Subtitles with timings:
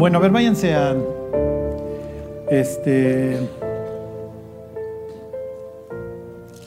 [0.00, 0.96] Bueno, a ver, váyanse a
[2.50, 3.36] este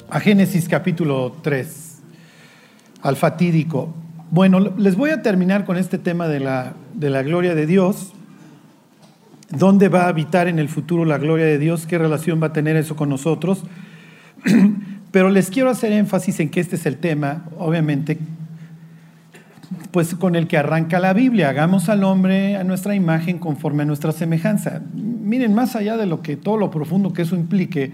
[0.07, 1.97] a Génesis capítulo 3,
[3.01, 3.91] al fatídico.
[4.29, 8.13] Bueno, les voy a terminar con este tema de la, de la gloria de Dios.
[9.49, 11.87] ¿Dónde va a habitar en el futuro la gloria de Dios?
[11.87, 13.63] ¿Qué relación va a tener eso con nosotros?
[15.11, 18.19] Pero les quiero hacer énfasis en que este es el tema, obviamente,
[19.93, 21.49] pues con el que arranca la Biblia.
[21.49, 24.81] Hagamos al hombre a nuestra imagen conforme a nuestra semejanza.
[24.95, 27.91] Miren, más allá de lo que todo lo profundo que eso implique,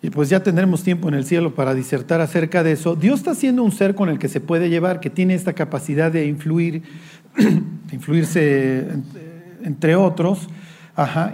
[0.00, 3.34] y pues ya tendremos tiempo en el cielo para disertar acerca de eso, Dios está
[3.34, 6.84] siendo un ser con el que se puede llevar, que tiene esta capacidad de influir,
[7.36, 8.86] de influirse
[9.64, 10.48] entre otros,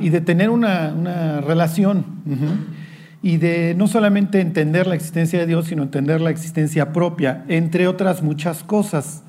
[0.00, 2.04] y de tener una, relación.
[3.22, 7.88] Y de no solamente entender la existencia de Dios, sino entender la existencia propia, entre
[7.88, 9.22] otras muchas cosas.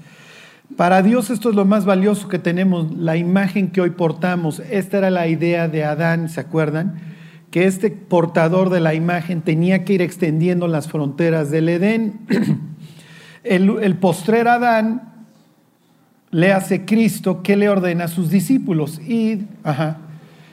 [0.75, 4.61] Para Dios esto es lo más valioso que tenemos, la imagen que hoy portamos.
[4.69, 6.99] Esta era la idea de Adán, ¿se acuerdan?
[7.49, 12.19] Que este portador de la imagen tenía que ir extendiendo las fronteras del Edén.
[13.41, 15.09] El, el postrer Adán
[16.29, 18.99] le hace Cristo que le ordena a sus discípulos.
[18.99, 19.97] y ajá,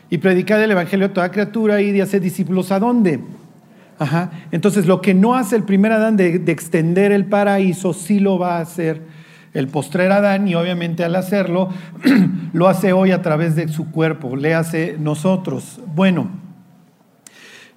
[0.08, 3.20] y predicar el Evangelio a toda criatura y de hacer discípulos a dónde.
[3.98, 4.30] Ajá.
[4.50, 8.58] Entonces, lo que no hace el primer Adán de, extender el paraíso, sí lo va
[8.58, 9.02] a hacer
[9.54, 11.70] el postrer Adán y obviamente al hacerlo,
[12.52, 15.80] lo hace hoy a través de su cuerpo, le hace nosotros.
[15.94, 16.28] Bueno,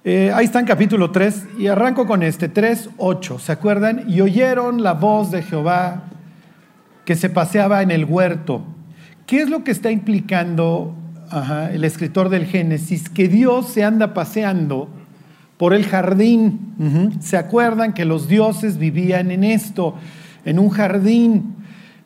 [0.04, 4.04] eh, ahí está en capítulo 3 y arranco con este, 3, 8, ¿se acuerdan?
[4.08, 6.04] Y oyeron la voz de Jehová
[7.06, 8.62] que se paseaba en el huerto.
[9.26, 10.94] ¿Qué es lo que está implicando
[11.72, 14.88] el escritor del Génesis, que Dios se anda paseando
[15.56, 17.18] por el jardín.
[17.20, 19.94] ¿Se acuerdan que los dioses vivían en esto,
[20.44, 21.56] en un jardín?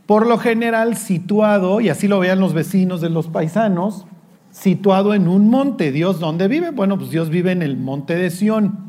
[0.07, 4.07] Por lo general situado, y así lo veían los vecinos de los paisanos,
[4.51, 5.93] situado en un monte.
[5.93, 6.71] ¿Dios dónde vive?
[6.71, 8.89] Bueno, pues Dios vive en el monte de Sión.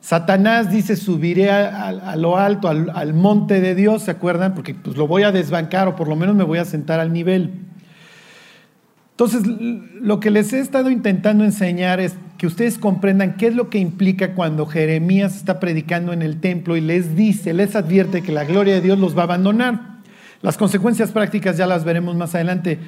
[0.00, 4.54] Satanás dice, subiré a, lo alto, al, al, monte de Dios, ¿se acuerdan?
[4.54, 7.12] Porque pues lo voy a desbancar o por lo menos me voy a sentar al
[7.12, 7.52] nivel.
[9.14, 13.70] Entonces, lo que les he estado intentando enseñar es que ustedes comprendan qué es lo
[13.70, 18.32] que implica cuando Jeremías está predicando en el templo y les dice, les advierte que
[18.32, 20.00] la gloria de Dios los va a abandonar.
[20.42, 22.80] Las consecuencias prácticas ya las veremos más adelante.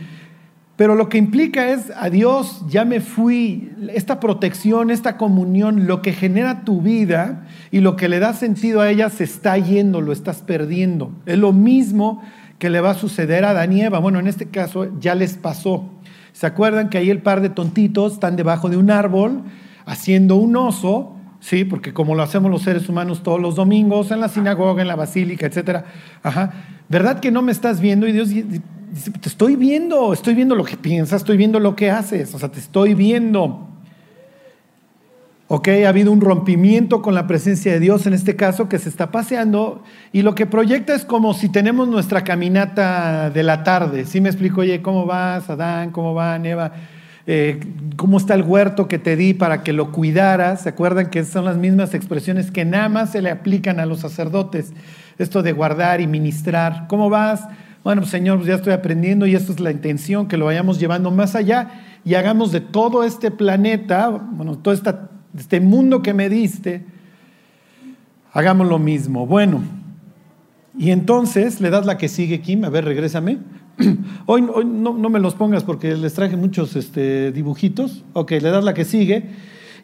[0.75, 6.03] Pero lo que implica es, a Dios ya me fui, esta protección, esta comunión, lo
[6.03, 10.00] que genera tu vida y lo que le da sentido a ella se está yendo,
[10.00, 11.12] lo estás perdiendo.
[11.25, 12.20] Es lo mismo
[12.59, 14.00] que le va a suceder a Danieva.
[14.00, 15.92] Bueno, en este caso ya les pasó.
[16.36, 19.44] ¿Se acuerdan que ahí el par de tontitos están debajo de un árbol
[19.86, 21.16] haciendo un oso?
[21.41, 24.88] Sí, porque como lo hacemos los seres humanos todos los domingos, en la sinagoga, en
[24.88, 25.86] la basílica, etcétera.
[26.22, 26.52] Ajá.
[26.91, 28.06] ¿Verdad que no me estás viendo?
[28.06, 28.60] Y Dios dice,
[29.19, 32.50] te estoy viendo, estoy viendo lo que piensas, estoy viendo lo que haces, o sea,
[32.50, 33.70] te estoy viendo.
[35.48, 38.88] Ok, ha habido un rompimiento con la presencia de Dios en este caso que se
[38.88, 39.80] está paseando
[40.12, 44.06] y lo que proyecta es como si tenemos nuestra caminata de la tarde.
[44.06, 44.62] ¿Sí me explico?
[44.62, 45.92] Oye, ¿cómo vas, Adán?
[45.92, 46.72] ¿Cómo va, Eva?
[47.28, 47.60] Eh,
[47.94, 50.62] ¿Cómo está el huerto que te di para que lo cuidaras?
[50.62, 54.00] ¿Se acuerdan que son las mismas expresiones que nada más se le aplican a los
[54.00, 54.72] sacerdotes?
[55.16, 56.88] Esto de guardar y ministrar.
[56.88, 57.46] ¿Cómo vas?
[57.84, 60.80] Bueno, pues, Señor, pues ya estoy aprendiendo y esto es la intención, que lo vayamos
[60.80, 61.70] llevando más allá
[62.04, 66.84] y hagamos de todo este planeta, bueno, toda esta este mundo que me diste,
[68.32, 69.26] hagamos lo mismo.
[69.26, 69.62] Bueno,
[70.78, 73.38] y entonces le das la que sigue, Kim, a ver, regrésame.
[74.26, 78.04] Hoy, no, me los pongas porque les traje muchos este, dibujitos.
[78.12, 79.24] Ok, le das la que sigue.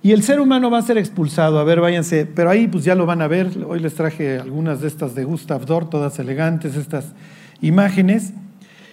[0.02, 1.58] Y el ser humano va a ser expulsado.
[1.58, 2.26] A ver, váyanse.
[2.26, 3.50] Pero ahí pues ya lo van a ver.
[3.66, 7.12] Hoy les traje algunas de estas de Gustav Dor, todas elegantes, estas
[7.60, 8.32] imágenes.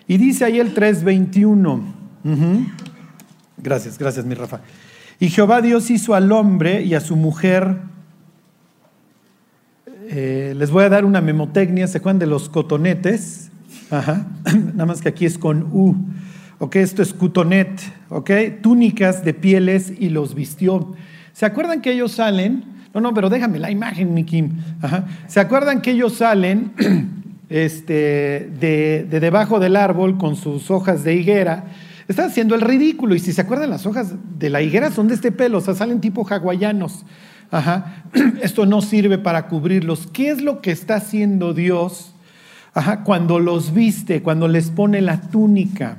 [0.08, 1.84] Y dice ahí el 321.
[3.58, 4.62] Gracias, gracias, mi Rafa.
[5.22, 7.75] Y Jehová Dios hizo al hombre y a su mujer.
[10.08, 13.52] Eh, les voy a dar una memotecnia, ¿se acuerdan de los cotonetes?
[13.91, 14.28] Ajá.
[14.73, 15.96] Nada más que aquí es con U.
[16.59, 17.70] Ok, esto es cutonet.
[18.08, 20.94] Ok, túnicas de pieles y los vistió.
[21.34, 22.64] ¿Se acuerdan que ellos salen?
[22.94, 24.52] No, no, pero déjame la imagen, mi Kim.
[25.28, 26.72] ¿Se acuerdan que ellos salen
[27.49, 31.66] este, de, de debajo del árbol con sus hojas de higuera?
[32.09, 33.14] Está haciendo el ridículo.
[33.14, 35.76] Y si se acuerdan, las hojas de la higuera son de este pelo, o sea,
[35.76, 37.06] salen tipo hawaianos.
[37.52, 38.03] Ajá.
[38.41, 40.08] Esto no sirve para cubrirlos.
[40.11, 42.16] ¿Qué es lo que está haciendo Dios
[42.73, 43.03] Ajá.
[43.03, 45.97] cuando los viste, cuando les pone la túnica?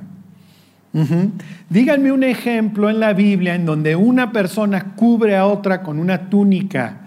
[1.69, 6.29] Díganme un ejemplo en la Biblia en donde una persona cubre a otra con una
[6.29, 6.97] túnica.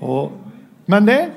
[0.00, 0.32] ¿O,
[0.86, 1.28] ¿Mandé?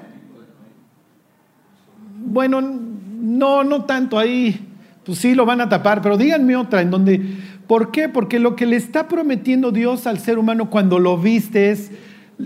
[2.25, 4.74] Bueno, no, no tanto ahí
[5.05, 7.21] Pues sí, lo van a tapar, pero díganme otra en donde,
[7.67, 8.09] ¿por qué?
[8.09, 11.91] Porque lo que le está prometiendo Dios al ser humano cuando lo viste es,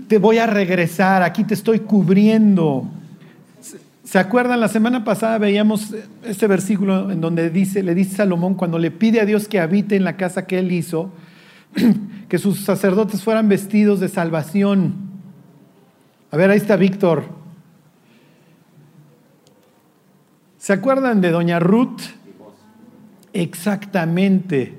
[0.08, 2.86] te voy a regresar, aquí te estoy cubriendo.
[4.04, 4.60] ¿Se acuerdan?
[4.60, 9.20] La semana pasada veíamos este versículo en donde dice, le dice Salomón cuando le pide
[9.20, 11.10] a Dios que habite en la casa que él hizo,
[12.28, 14.94] que sus sacerdotes fueran vestidos de salvación.
[16.30, 17.24] A ver, ahí está Víctor.
[20.58, 22.00] ¿Se acuerdan de Doña Ruth?
[23.32, 24.74] Exactamente.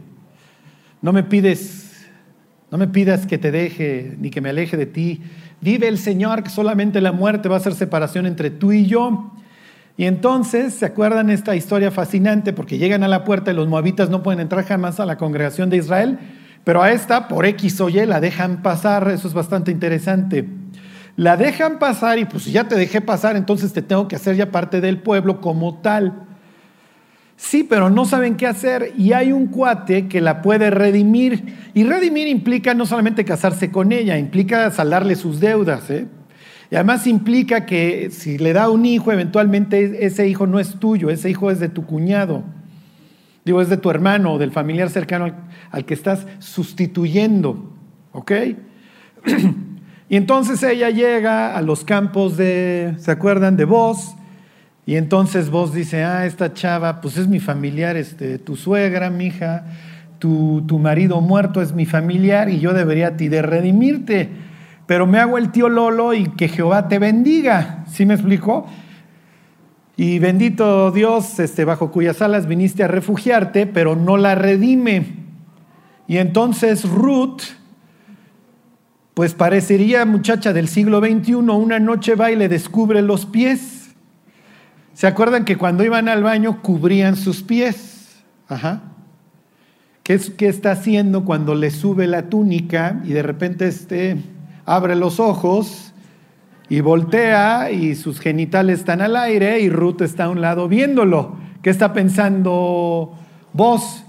[1.02, 2.08] No me pides,
[2.70, 5.22] no me pidas que te deje ni que me aleje de ti.
[5.62, 9.32] Vive el Señor que solamente la muerte va a hacer separación entre tú y yo.
[9.98, 12.54] Y entonces, ¿se acuerdan esta historia fascinante?
[12.54, 15.70] Porque llegan a la puerta y los moabitas no pueden entrar jamás a la congregación
[15.70, 16.18] de Israel,
[16.64, 19.10] pero a esta, por X o Y, la dejan pasar.
[19.10, 20.48] Eso es bastante interesante.
[21.18, 24.36] La dejan pasar y pues si ya te dejé pasar, entonces te tengo que hacer
[24.36, 26.28] ya parte del pueblo como tal.
[27.42, 31.56] Sí, pero no saben qué hacer y hay un cuate que la puede redimir.
[31.74, 35.90] Y redimir implica no solamente casarse con ella, implica saldarle sus deudas.
[35.90, 36.06] ¿eh?
[36.70, 41.10] Y además implica que si le da un hijo, eventualmente ese hijo no es tuyo,
[41.10, 42.44] ese hijo es de tu cuñado.
[43.44, 45.36] Digo, es de tu hermano o del familiar cercano al,
[45.72, 47.74] al que estás sustituyendo.
[48.12, 48.32] ¿Ok?
[50.10, 53.58] y entonces ella llega a los campos de, ¿se acuerdan?
[53.58, 54.14] De vos
[54.86, 59.28] y entonces vos dice, ah, esta chava, pues es mi familiar, este, tu suegra, mi
[59.28, 59.66] hija,
[60.18, 64.30] tu, tu marido muerto es mi familiar y yo debería ti de redimirte.
[64.88, 67.86] Pero me hago el tío Lolo y que Jehová te bendiga.
[67.88, 68.68] ¿Sí me explicó?
[69.96, 75.06] Y bendito Dios, este, bajo cuyas alas viniste a refugiarte, pero no la redime.
[76.08, 77.42] Y entonces Ruth,
[79.14, 83.81] pues parecería muchacha del siglo XXI, una noche va y le descubre los pies
[85.02, 88.22] ¿Se acuerdan que cuando iban al baño cubrían sus pies?
[88.48, 88.84] Ajá.
[90.04, 94.18] ¿Qué, ¿Qué, está haciendo cuando le sube la túnica y de repente este
[94.64, 95.92] abre los ojos
[96.70, 101.36] y voltea y sus genitales están al aire y Ruth está a un lado viéndolo?
[101.64, 103.12] ¿Qué está pensando
[103.54, 104.04] vos?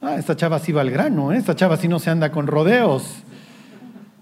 [0.00, 1.38] Ah, esta chava sí va al grano, ¿eh?
[1.38, 3.24] esta chava sí no se anda con rodeos.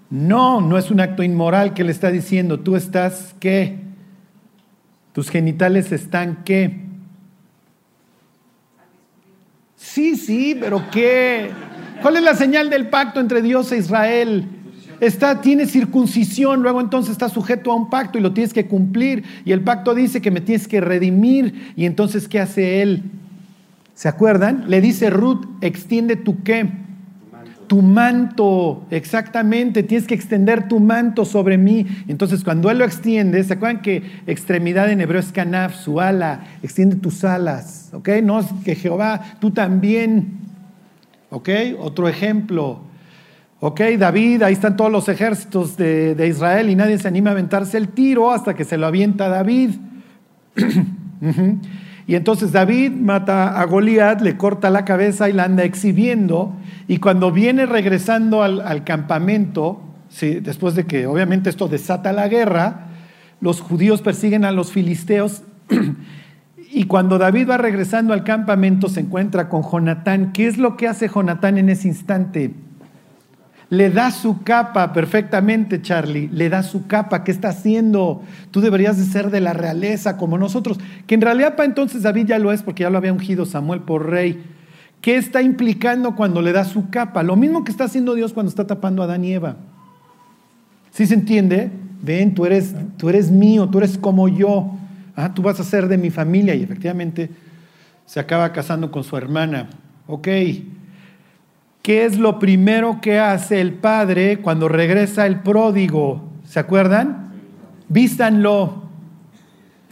[0.09, 3.86] No, no es un acto inmoral que le está diciendo, tú estás, ¿qué?
[5.17, 6.77] ¿Tus genitales están qué?
[9.75, 11.49] Sí, sí, pero ¿qué?
[12.03, 14.45] ¿Cuál es la señal del pacto entre Dios e Israel?
[14.99, 19.23] Está, tiene circuncisión, luego entonces está sujeto a un pacto y lo tienes que cumplir.
[19.43, 21.73] Y el pacto dice que me tienes que redimir.
[21.75, 23.01] Y entonces, ¿qué hace él?
[23.95, 24.65] ¿Se acuerdan?
[24.67, 26.69] Le dice Ruth, extiende tu qué?
[27.67, 31.85] Tu manto, exactamente, tienes que extender tu manto sobre mí.
[32.07, 36.45] Entonces, cuando Él lo extiende, ¿se acuerdan que extremidad en hebreo es canaf, su ala?
[36.63, 38.09] Extiende tus alas, ¿ok?
[38.23, 40.39] No es que Jehová, tú también,
[41.29, 41.49] ¿ok?
[41.79, 42.79] Otro ejemplo,
[43.59, 43.81] ¿ok?
[43.99, 47.77] David, ahí están todos los ejércitos de, de Israel y nadie se anima a aventarse
[47.77, 49.71] el tiro hasta que se lo avienta David.
[52.07, 56.53] Y entonces David mata a Goliat, le corta la cabeza y la anda exhibiendo.
[56.87, 59.81] Y cuando viene regresando al, campamento,
[60.21, 62.87] después de que obviamente esto desata la guerra,
[63.41, 65.43] los judíos persiguen a los filisteos.
[66.71, 70.31] y cuando David va regresando al campamento se encuentra con Jonatán.
[70.31, 72.53] ¿Qué es lo que hace Jonatán en ese instante?
[73.69, 76.29] Le da su capa perfectamente, Charlie.
[76.31, 77.23] Le da su capa.
[77.23, 78.23] ¿Qué está haciendo?
[78.51, 80.79] Tú deberías de ser de la realeza como nosotros.
[81.05, 83.81] Que en realidad para entonces David ya lo es porque ya lo había ungido Samuel
[83.81, 84.41] por rey.
[85.01, 87.23] ¿Qué está implicando cuando le da su capa?
[87.23, 89.57] Lo mismo que está haciendo Dios cuando está tapando a Adán y Eva.
[90.91, 91.69] ¿Sí se entiende?
[92.01, 94.77] Ven, tú eres, tú eres mío, tú eres como yo.
[95.15, 96.55] Ah, tú vas a ser de mi familia.
[96.55, 97.31] Y efectivamente
[98.05, 99.67] se acaba casando con su hermana.
[100.07, 100.27] Ok.
[101.87, 106.21] ¿Qué es lo primero que hace el padre cuando regresa el pródigo?
[106.43, 107.31] ¿Se acuerdan?
[107.87, 108.83] Vístanlo.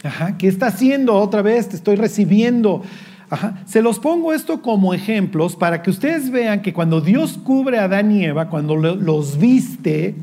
[0.04, 1.70] Ajá, ¿qué está haciendo otra vez?
[1.70, 2.82] Te estoy recibiendo.
[3.30, 3.62] Ajá.
[3.64, 7.84] Se los pongo esto como ejemplos para que ustedes vean que cuando Dios cubre a
[7.84, 10.16] Adán y Eva, cuando los viste,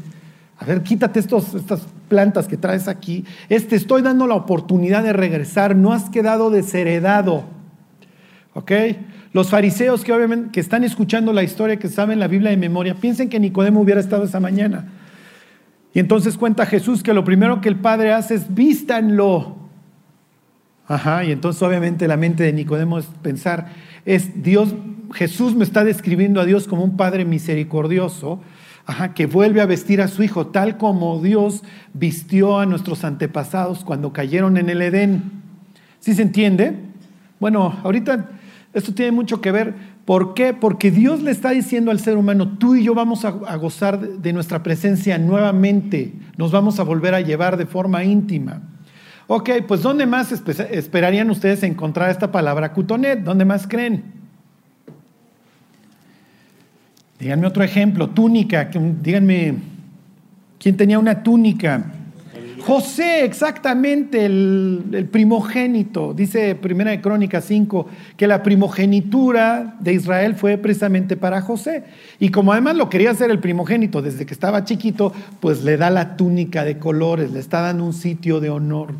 [0.59, 5.13] a ver, quítate estos, estas plantas que traes aquí, te estoy dando la oportunidad de
[5.13, 7.45] regresar, no has quedado desheredado.
[8.53, 8.71] ¿Ok?
[9.33, 12.93] Los fariseos que obviamente que están escuchando la historia, que saben la Biblia de memoria,
[12.93, 14.85] piensen que Nicodemo hubiera estado esa mañana.
[15.91, 19.57] Y entonces cuenta Jesús que lo primero que el Padre hace es vístanlo.
[20.87, 23.69] Ajá, y entonces obviamente la mente de Nicodemo es pensar,
[24.05, 24.75] es Dios,
[25.13, 28.41] Jesús me está describiendo a Dios como un Padre misericordioso,
[28.85, 31.63] ajá, que vuelve a vestir a su Hijo tal como Dios
[31.93, 35.31] vistió a nuestros antepasados cuando cayeron en el Edén.
[35.99, 36.75] ¿Sí se entiende?
[37.39, 38.29] Bueno, ahorita
[38.73, 39.75] Esto tiene mucho que ver.
[40.05, 40.53] ¿Por qué?
[40.53, 44.33] Porque Dios le está diciendo al ser humano, tú y yo vamos a, gozar de
[44.33, 48.61] nuestra presencia nuevamente, nos vamos a volver a llevar de forma íntima.
[49.27, 53.23] Ok, pues ¿dónde más esperarían ustedes encontrar esta palabra cutonet?
[53.23, 54.03] ¿Dónde más creen?
[57.19, 58.69] Díganme otro ejemplo, túnica,
[59.01, 59.55] díganme,
[60.59, 61.85] ¿quién tenía una túnica?
[62.65, 66.13] José, exactamente, el, primogénito.
[66.13, 71.83] Dice Primera de Crónica 5 que la primogenitura de Israel fue precisamente para José.
[72.19, 75.89] Y como además lo quería hacer el primogénito desde que estaba chiquito, pues le da
[75.89, 78.93] la túnica de colores, le está dando un sitio de honor.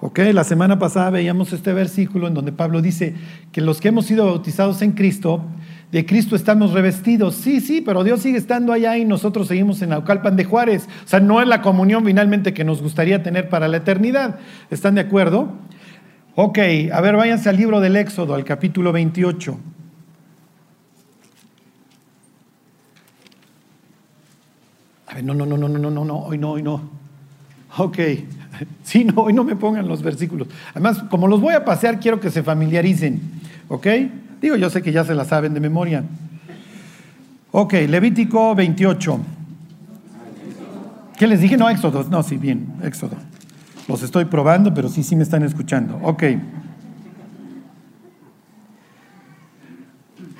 [0.00, 3.14] Ok, la semana pasada veíamos este versículo en donde Pablo dice
[3.50, 5.40] que los que hemos sido bautizados en Cristo,
[5.94, 7.36] de Cristo estamos revestidos.
[7.36, 10.88] Sí, sí, pero Dios sigue estando allá y nosotros seguimos en Naucalpan de Juárez.
[11.04, 14.40] O sea, no es la comunión finalmente que nos gustaría tener para la eternidad.
[14.70, 15.52] ¿Están de acuerdo?
[16.34, 16.58] Ok,
[16.92, 19.56] a ver, váyanse al libro del Éxodo, al capítulo 28.
[25.06, 26.90] A ver, no, no, no, no, no, no, no, hoy no, hoy no.
[27.78, 27.98] Ok,
[28.82, 30.48] sí, no, hoy no me pongan los versículos.
[30.72, 33.20] Además, como los voy a pasear, quiero que se familiaricen,
[33.68, 33.86] ¿ok?
[34.44, 36.04] Digo, yo sé que ya se la saben de memoria.
[37.50, 39.18] Ok, Levítico 28.
[41.16, 41.56] ¿Qué les dije?
[41.56, 42.04] No, Éxodo.
[42.10, 43.16] No, sí, bien, Éxodo.
[43.88, 45.98] Los estoy probando, pero sí, sí me están escuchando.
[46.02, 46.24] Ok.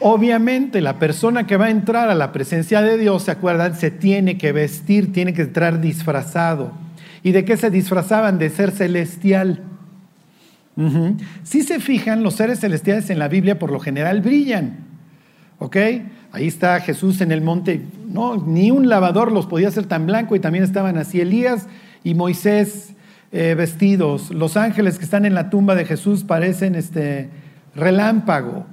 [0.00, 3.75] Obviamente la persona que va a entrar a la presencia de Dios, ¿se acuerdan?
[3.75, 6.73] Se tiene que vestir, tiene que entrar disfrazado.
[7.23, 8.37] ¿Y de qué se disfrazaban?
[8.38, 9.62] De ser celestial.
[11.45, 14.78] Si se fijan, los seres celestiales en la Biblia por lo general brillan.
[15.59, 15.76] ¿Ok?
[16.33, 17.81] Ahí está Jesús en el monte.
[18.09, 21.69] No, ni un lavador los podía hacer tan blanco y también estaban así Elías
[22.02, 22.95] y Moisés
[23.31, 24.31] eh, vestidos.
[24.31, 27.31] Los ángeles que están en la tumba de Jesús parecen este
[27.75, 28.66] relámpago.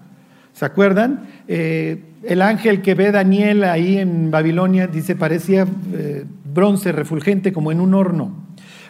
[0.53, 1.27] ¿Se acuerdan?
[1.48, 7.72] Eh, el ángel que ve Daniel ahí en Babilonia dice parecía eh, bronce refulgente como
[7.72, 8.36] en un horno.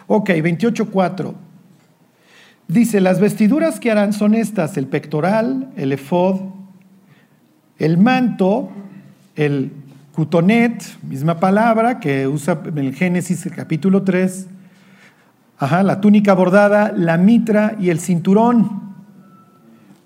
[0.06, 1.34] Ok, 28.4.
[2.68, 6.40] Dice, las vestiduras que harán son estas, el pectoral, el efod,
[7.78, 8.70] el manto,
[9.36, 9.72] el
[10.14, 14.46] cutonet, misma palabra que usa en el Génesis el capítulo 3,
[15.58, 18.82] ajá, la túnica bordada, la mitra y el cinturón.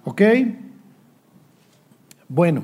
[0.05, 0.23] ¿Ok?
[2.29, 2.63] Bueno,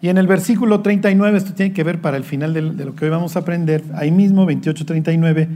[0.00, 3.04] y en el versículo 39, esto tiene que ver para el final de, lo que
[3.04, 5.48] hoy vamos a aprender, ahí mismo, 28-39,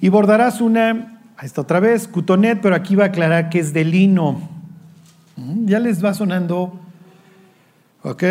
[0.00, 3.74] y bordarás una Ahí está otra vez, cutonet, pero aquí va a aclarar que es
[3.74, 4.40] de lino.
[5.36, 6.80] Mm, ya les va sonando.
[8.02, 8.22] Ok,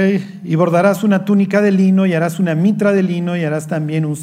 [0.44, 4.06] y bordarás una túnica de lino y harás una mitra de lino y harás también
[4.06, 4.18] un,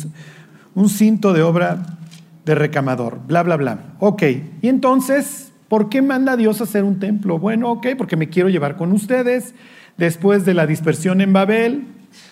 [0.75, 1.99] un cinto de obra
[2.45, 3.79] de recamador, bla, bla, bla.
[4.01, 4.23] Ok,
[4.63, 7.39] y entonces, ¿por qué manda Dios a hacer un templo?
[7.39, 9.55] Bueno, ok, porque me quiero llevar con ustedes
[9.97, 11.85] después de la dispersión en Babel.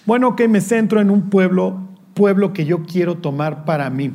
[0.06, 1.78] Bueno, ok, me centro en un pueblo,
[2.14, 4.12] pueblo que yo quiero tomar para mí.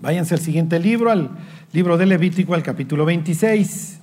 [0.00, 1.30] Váyanse al siguiente libro, al
[1.72, 4.00] libro de Levítico, al capítulo 26.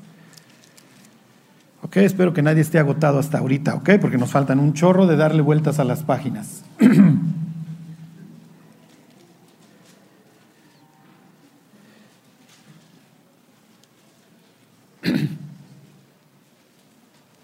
[1.83, 5.17] Ok, espero que nadie esté agotado hasta ahorita, ok, porque nos faltan un chorro de
[5.17, 6.63] darle vueltas a las páginas.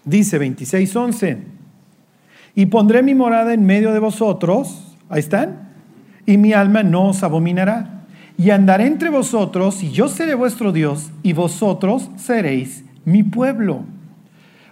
[0.04, 1.38] Dice 26:11,
[2.54, 5.68] y pondré mi morada en medio de vosotros, ahí están,
[6.24, 7.97] y mi alma no os abominará
[8.38, 13.82] y andaré entre vosotros, y yo seré vuestro Dios, y vosotros seréis mi pueblo.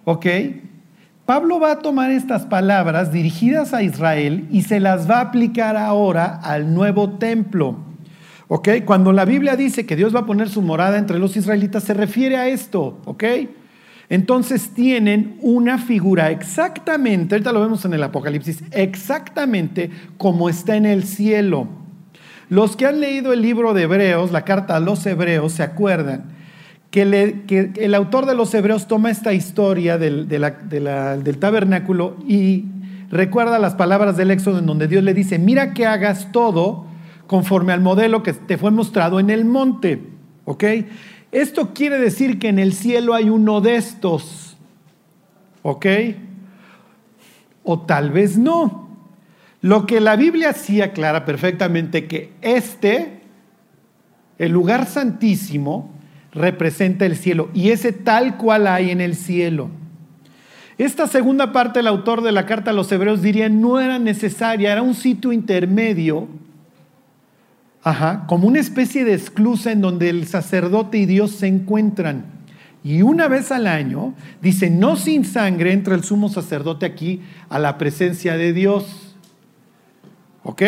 [0.05, 0.27] ¿Ok?
[1.27, 5.77] Pablo va a tomar estas palabras dirigidas a Israel y se las va a aplicar
[5.77, 7.77] ahora al nuevo templo.
[8.47, 8.69] ¿Ok?
[8.85, 11.95] Cuando la Biblia dice que Dios va a poner su morada entre los israelitas, se
[11.95, 13.01] refiere a esto.
[13.05, 13.25] ¿Ok?
[14.09, 20.87] Entonces tienen una figura exactamente, ahorita lo vemos en el Apocalipsis, exactamente como está en
[20.87, 21.86] el cielo.
[22.49, 26.25] Los que han leído el libro de Hebreos, la carta a los Hebreos, se acuerdan
[26.91, 32.65] que, el autor de los Hebreos toma esta historia del, del tabernáculo y
[33.11, 36.87] recuerda las palabras del Éxodo en donde Dios le dice, mira que hagas todo
[37.27, 40.01] conforme al modelo que te fue mostrado en el monte.
[40.45, 40.65] ¿Ok?
[41.33, 44.57] Esto quiere decir que en el cielo hay uno de estos.
[45.63, 45.87] ¿Ok?
[47.65, 48.86] O tal vez no.
[49.67, 53.19] Lo que la Biblia sí aclara perfectamente que este,
[54.39, 55.91] el lugar santísimo,
[56.31, 59.69] representa el cielo y ese tal cual hay en el cielo.
[60.79, 64.71] Esta segunda parte, el autor de la carta a los hebreos diría no era necesaria,
[64.71, 66.29] era un sitio intermedio,
[68.29, 72.25] como una especie de esclusa en donde el sacerdote y Dios se encuentran.
[72.85, 77.59] Y una vez al año, dice, no sin sangre entra el sumo sacerdote aquí a
[77.59, 79.06] la presencia de Dios.
[80.47, 80.63] ¿Ok?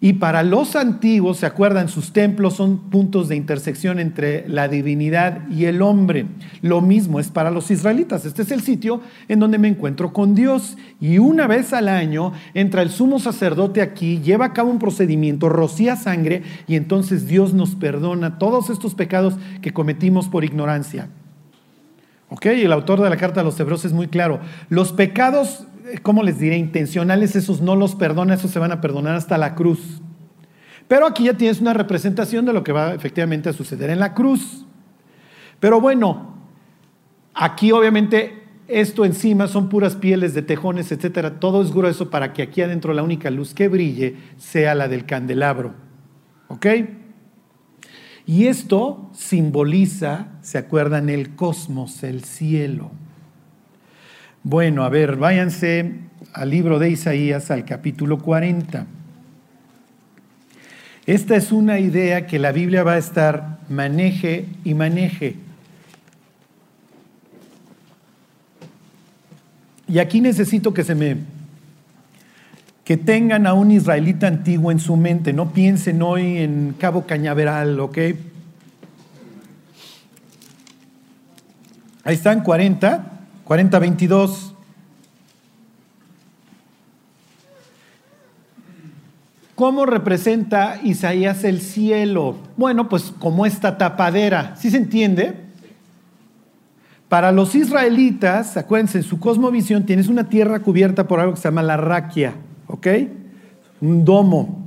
[0.00, 1.88] Y para los antiguos, ¿se acuerdan?
[1.88, 6.26] Sus templos son puntos de intersección entre la divinidad y el hombre.
[6.60, 8.24] Lo mismo es para los israelitas.
[8.24, 10.76] Este es el sitio en donde me encuentro con Dios.
[11.00, 15.48] Y una vez al año entra el sumo sacerdote aquí, lleva a cabo un procedimiento,
[15.48, 21.08] rocía sangre y entonces Dios nos perdona todos estos pecados que cometimos por ignorancia.
[22.28, 22.46] ¿Ok?
[22.46, 24.40] El autor de la carta a los hebreos es muy claro.
[24.68, 25.66] Los pecados
[26.02, 26.56] ¿cómo les diré?
[26.56, 30.00] Intencionales, esos no los perdona, esos se van a perdonar hasta la cruz.
[30.88, 34.14] Pero aquí ya tienes una representación de lo que va efectivamente a suceder en la
[34.14, 34.66] cruz.
[35.60, 36.36] Pero bueno,
[37.34, 41.40] aquí obviamente esto encima son puras pieles de tejones, etcétera.
[41.40, 45.06] Todo es grueso para que aquí adentro la única luz que brille sea la del
[45.06, 45.74] candelabro.
[46.48, 46.66] ¿Ok?
[48.26, 51.08] Y esto simboliza, ¿se acuerdan?
[51.08, 52.90] El cosmos, el cielo.
[54.44, 55.92] Bueno, a ver, váyanse
[56.32, 58.86] al libro de Isaías, al capítulo 40.
[61.06, 65.36] Esta es una idea que la Biblia va a estar maneje y maneje.
[69.86, 71.18] Y aquí necesito que se me
[72.82, 77.78] que tengan a un israelita antiguo en su mente, no piensen hoy en Cabo Cañaveral,
[77.78, 77.98] ¿ok?
[82.02, 83.11] Ahí están 40.
[83.52, 84.54] 40-22.
[89.54, 92.38] ¿Cómo representa Isaías el cielo?
[92.56, 95.34] Bueno, pues como esta tapadera, ¿sí se entiende?
[97.10, 101.48] Para los israelitas, acuérdense, en su cosmovisión tienes una tierra cubierta por algo que se
[101.48, 102.32] llama la raquia,
[102.68, 102.86] ¿ok?
[103.82, 104.62] Un domo.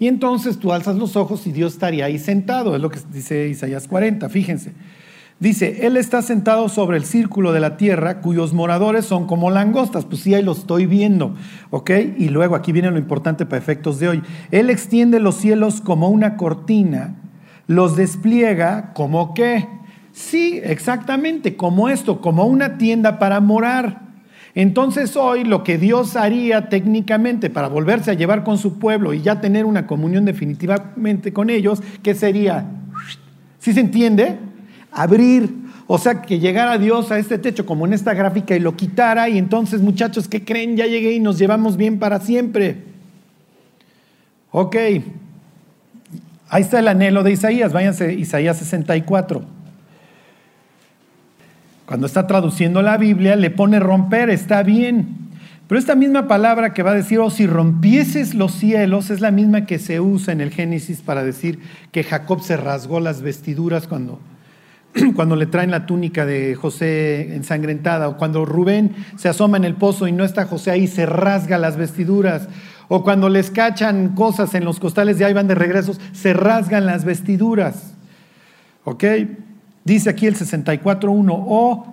[0.00, 3.46] Y entonces tú alzas los ojos y Dios estaría ahí sentado, es lo que dice
[3.46, 4.72] Isaías 40, fíjense.
[5.42, 10.04] Dice, Él está sentado sobre el círculo de la tierra, cuyos moradores son como langostas.
[10.04, 11.34] Pues sí, ahí lo estoy viendo.
[11.70, 11.90] ¿Ok?
[12.16, 14.22] Y luego aquí viene lo importante para efectos de hoy.
[14.52, 17.16] Él extiende los cielos como una cortina,
[17.66, 19.66] los despliega como qué.
[20.12, 24.00] Sí, exactamente, como esto, como una tienda para morar.
[24.54, 29.22] Entonces hoy lo que Dios haría técnicamente para volverse a llevar con su pueblo y
[29.22, 32.64] ya tener una comunión definitivamente con ellos, ¿qué sería?
[33.58, 34.51] ¿Sí se entiende?
[34.92, 35.54] Abrir,
[35.86, 39.28] o sea, que llegara Dios a este techo como en esta gráfica y lo quitara
[39.28, 40.76] y entonces muchachos, ¿qué creen?
[40.76, 42.76] Ya llegué y nos llevamos bien para siempre.
[44.50, 44.76] Ok,
[46.48, 49.42] ahí está el anhelo de Isaías, váyanse Isaías 64.
[51.86, 55.22] Cuando está traduciendo la Biblia le pone romper, está bien.
[55.68, 59.30] Pero esta misma palabra que va a decir, oh, si rompieses los cielos, es la
[59.30, 61.60] misma que se usa en el Génesis para decir
[61.92, 64.20] que Jacob se rasgó las vestiduras cuando
[65.14, 69.74] cuando le traen la túnica de José ensangrentada, o cuando Rubén se asoma en el
[69.74, 72.48] pozo y no está José ahí, se rasga las vestiduras,
[72.88, 76.84] o cuando les cachan cosas en los costales y ahí van de regresos, se rasgan
[76.84, 77.94] las vestiduras.
[78.84, 79.04] ¿Ok?
[79.84, 81.86] Dice aquí el 64.1, o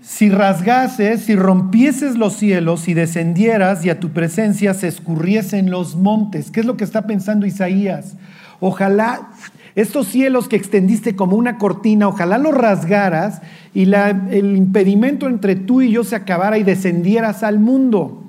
[0.00, 5.96] si rasgases, si rompieses los cielos y descendieras y a tu presencia se escurriesen los
[5.96, 6.50] montes.
[6.50, 8.16] ¿Qué es lo que está pensando Isaías?
[8.60, 9.28] Ojalá
[9.74, 13.40] estos cielos que extendiste como una cortina, ojalá los rasgaras
[13.74, 18.24] y el impedimento entre tú y yo se acabara y descendieras al mundo.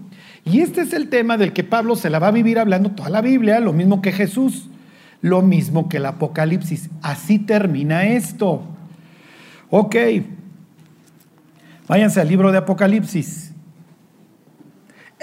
[0.45, 3.09] Y este es el tema del que Pablo se la va a vivir hablando toda
[3.09, 4.69] la Biblia, lo mismo que Jesús,
[5.21, 6.89] lo mismo que el Apocalipsis.
[7.01, 8.61] Así termina esto.
[9.69, 9.95] Ok,
[11.87, 13.50] váyanse al libro de Apocalipsis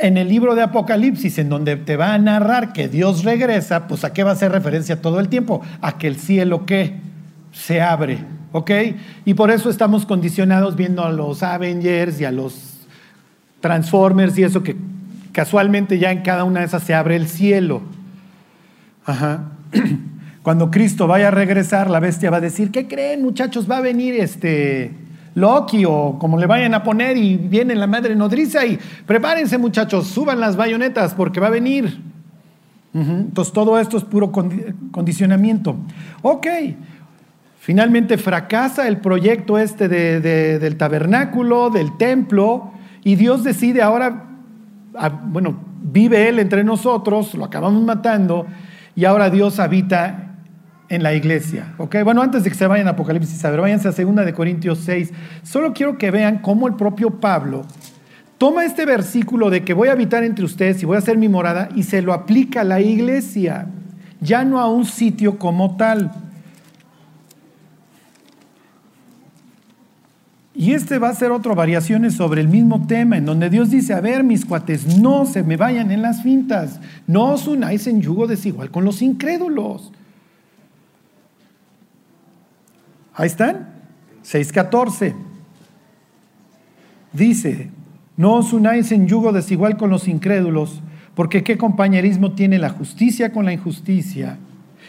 [0.00, 4.04] en el libro de Apocalipsis, en donde te va a narrar que Dios regresa, pues
[4.04, 5.60] a qué va a hacer referencia todo el tiempo?
[5.80, 6.94] A que el cielo que
[7.52, 8.18] se abre,
[8.52, 8.70] ¿ok?
[9.24, 12.86] Y por eso estamos condicionados viendo a los Avengers y a los
[13.60, 14.76] Transformers y eso que
[15.32, 17.82] casualmente ya en cada una de esas se abre el cielo.
[19.04, 19.44] Ajá.
[20.42, 23.70] Cuando Cristo vaya a regresar, la bestia va a decir, ¿qué creen muchachos?
[23.70, 24.92] Va a venir este
[25.38, 30.06] Loki o como le vayan a poner y viene la madre nodriza y prepárense muchachos,
[30.08, 32.02] suban las bayonetas porque va a venir.
[32.94, 34.32] Entonces todo esto es puro
[34.90, 35.76] condicionamiento.
[36.22, 36.46] Ok,
[37.60, 42.72] finalmente fracasa el proyecto este del tabernáculo, del templo,
[43.04, 44.24] y Dios decide ahora,
[45.26, 48.46] bueno, vive Él entre nosotros, lo acabamos matando,
[48.96, 50.27] y ahora Dios habita
[50.88, 51.74] en la iglesia.
[51.78, 51.96] ¿ok?
[52.04, 54.80] Bueno, antes de que se vayan a Apocalipsis, a ver, váyanse a 2 de Corintios
[54.80, 55.12] 6.
[55.42, 57.64] Solo quiero que vean cómo el propio Pablo
[58.38, 61.28] toma este versículo de que voy a habitar entre ustedes y voy a hacer mi
[61.28, 63.66] morada y se lo aplica a la iglesia,
[64.20, 66.12] ya no a un sitio como tal.
[70.54, 73.94] Y este va a ser otra variaciones sobre el mismo tema, en donde Dios dice,
[73.94, 78.00] a ver, mis cuates, no se me vayan en las fintas, no os unáis en
[78.00, 79.92] yugo desigual con los incrédulos.
[83.18, 83.66] Ahí están,
[84.24, 85.12] 6.14.
[87.12, 87.68] Dice,
[88.16, 90.80] no os unáis en yugo desigual con los incrédulos,
[91.16, 94.38] porque qué compañerismo tiene la justicia con la injusticia,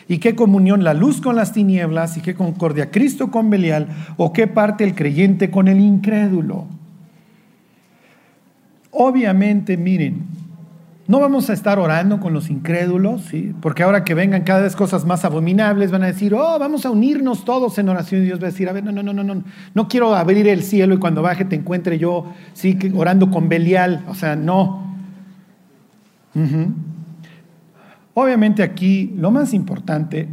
[0.07, 4.31] y qué comunión la luz con las tinieblas, y qué concordia Cristo con Belial, o
[4.31, 6.67] qué parte el creyente con el incrédulo.
[8.91, 10.27] Obviamente, miren,
[11.09, 13.55] no vamos a estar orando con los incrédulos, ¿sí?
[13.61, 16.91] porque ahora que vengan cada vez cosas más abominables, van a decir, oh, vamos a
[16.91, 18.21] unirnos todos en oración.
[18.21, 19.43] Y Dios va a decir, a ver, no, no, no, no, no,
[19.73, 24.05] no quiero abrir el cielo y cuando baje te encuentre yo, sí, orando con Belial.
[24.07, 24.87] O sea, no.
[28.13, 30.27] Obviamente aquí lo más importante,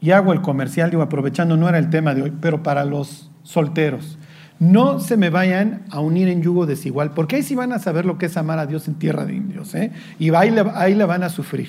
[0.00, 3.30] y hago el comercial, digo, aprovechando, no era el tema de hoy, pero para los
[3.44, 4.18] solteros.
[4.58, 8.06] No se me vayan a unir en yugo desigual, porque ahí sí van a saber
[8.06, 9.90] lo que es amar a Dios en tierra de indios, ¿eh?
[10.18, 11.68] y ahí le, ahí le van a sufrir.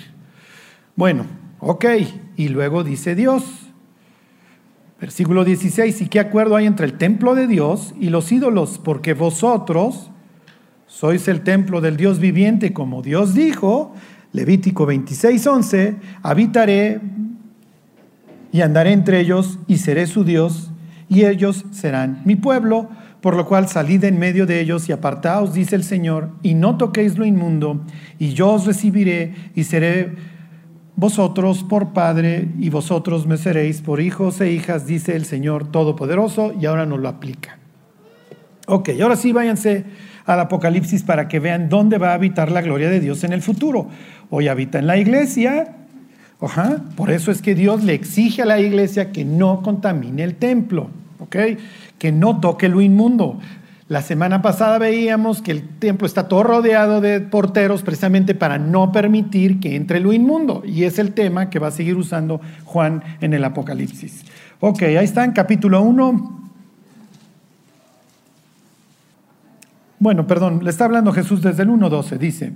[0.95, 1.25] Bueno,
[1.59, 1.85] ok,
[2.35, 3.43] y luego dice Dios,
[5.01, 8.79] versículo 16, ¿y qué acuerdo hay entre el templo de Dios y los ídolos?
[8.83, 10.11] Porque vosotros
[10.85, 13.93] sois el templo del Dios viviente, como Dios dijo,
[14.31, 17.01] Levítico 26, 11, habitaré
[18.51, 20.71] y andaré entre ellos y seré su Dios
[21.09, 22.89] y ellos serán mi pueblo,
[23.21, 26.77] por lo cual salid en medio de ellos y apartaos, dice el Señor, y no
[26.77, 27.81] toquéis lo inmundo,
[28.19, 30.13] y yo os recibiré y seré
[30.95, 36.53] vosotros por Padre, y vosotros me seréis por hijos e hijas, dice el Señor Todopoderoso,
[36.59, 37.57] y ahora nos lo aplica.
[38.67, 39.85] Ok, ahora sí váyanse
[40.25, 43.41] al Apocalipsis para que vean dónde va a habitar la gloria de Dios en el
[43.41, 43.89] futuro.
[44.29, 45.84] Hoy habita en la iglesia,
[46.95, 50.89] por eso es que Dios le exige a la iglesia que no contamine el templo,
[51.29, 53.39] Que no toque lo inmundo.
[53.87, 58.91] La semana pasada veíamos que el templo está todo rodeado de porteros precisamente para no
[58.91, 60.63] permitir que entre lo inmundo.
[60.65, 64.25] Y es el tema que va a seguir usando Juan en el Apocalipsis.
[64.59, 66.41] Ok, ahí está en capítulo 1.
[69.99, 72.17] Bueno, perdón, le está hablando Jesús desde el 1.12.
[72.17, 72.53] Dice,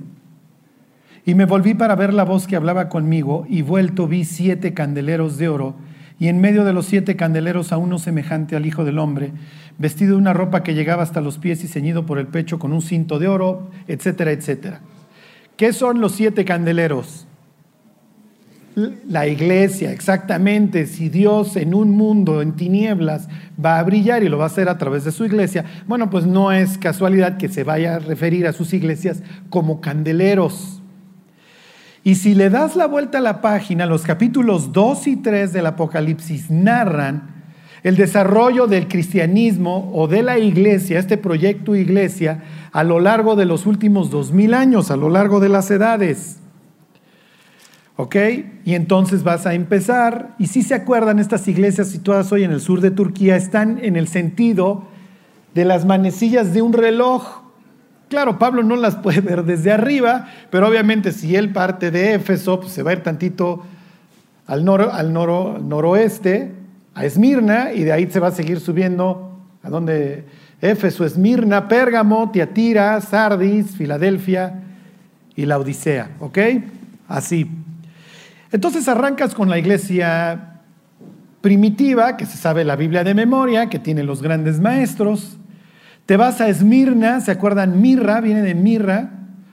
[1.30, 5.38] y me volví para ver la voz que hablaba conmigo, y vuelto vi siete candeleros
[5.38, 5.76] de oro,
[6.18, 9.34] y en medio de los siete candeleros a uno semejante al Hijo del Hombre,
[9.78, 12.74] vestido de una ropa que llegaba hasta los pies y ceñido por el pecho con
[12.74, 14.82] un cinto de oro, etcétera, etcétera.
[15.56, 17.28] ¿Qué son los siete candeleros?
[19.08, 20.88] La iglesia, exactamente.
[20.88, 23.28] Si Dios en un mundo en tinieblas
[23.64, 26.26] va a brillar y lo va a hacer a través de su iglesia, bueno, pues
[26.26, 30.79] no es casualidad que se vaya a referir a sus iglesias como candeleros.
[32.04, 35.66] Y si le das la vuelta a la página, los capítulos 2 y 3 del
[35.66, 37.40] Apocalipsis narran
[37.84, 43.46] el desarrollo del cristianismo o de la iglesia, este proyecto iglesia, a lo largo de
[43.46, 46.40] los últimos dos mil años, a lo largo de las edades.
[47.96, 48.16] ¿Ok?
[48.64, 52.62] Y entonces vas a empezar, y si se acuerdan, estas iglesias situadas hoy en el
[52.62, 54.88] sur de Turquía están en el sentido
[55.54, 57.42] de las manecillas de un reloj.
[58.10, 62.60] Claro, Pablo no las puede ver desde arriba, pero obviamente si él parte de Éfeso,
[62.60, 63.64] pues se va a ir tantito
[64.48, 66.52] al, al noroeste,
[66.96, 70.26] a Esmirna, y de ahí se va a seguir subiendo a donde
[70.60, 74.64] Éfeso, Esmirna, Pérgamo, Tiatira, Sardis, Filadelfia
[75.36, 76.38] y la Odisea, ¿ok?
[77.08, 77.50] Así.
[78.52, 80.62] Entonces arrancas con la iglesia
[81.42, 85.38] primitiva, que se sabe la Biblia de memoria, que tiene los grandes maestros,
[86.10, 87.84] te vas a Esmirna, ¿se acuerdan?
[87.84, 89.12] Mirra, viene de mirra.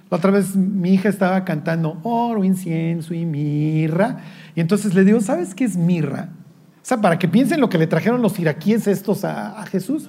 [0.09, 4.21] La otra vez mi hija estaba cantando oro, incienso y mirra.
[4.55, 6.31] Y entonces le digo, ¿sabes qué es mirra?
[6.77, 10.09] O sea, para que piensen lo que le trajeron los iraquíes estos a, a Jesús.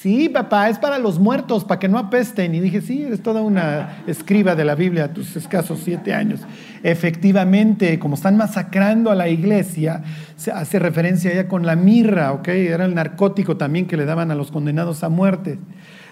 [0.00, 2.54] Sí, papá, es para los muertos, para que no apesten.
[2.54, 6.40] Y dije, sí, eres toda una escriba de la Biblia a tus escasos siete años.
[6.84, 10.04] Efectivamente, como están masacrando a la iglesia,
[10.36, 12.46] se hace referencia ya con la mirra, ¿ok?
[12.46, 15.58] Era el narcótico también que le daban a los condenados a muerte.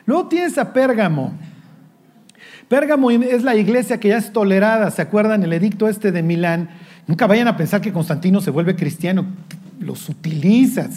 [0.04, 1.34] Luego tienes a Pérgamo.
[2.66, 6.70] Pérgamo es la iglesia que ya es tolerada, ¿se acuerdan el edicto este de Milán?
[7.06, 9.26] Nunca vayan a pensar que Constantino se vuelve cristiano,
[9.78, 10.88] los utiliza.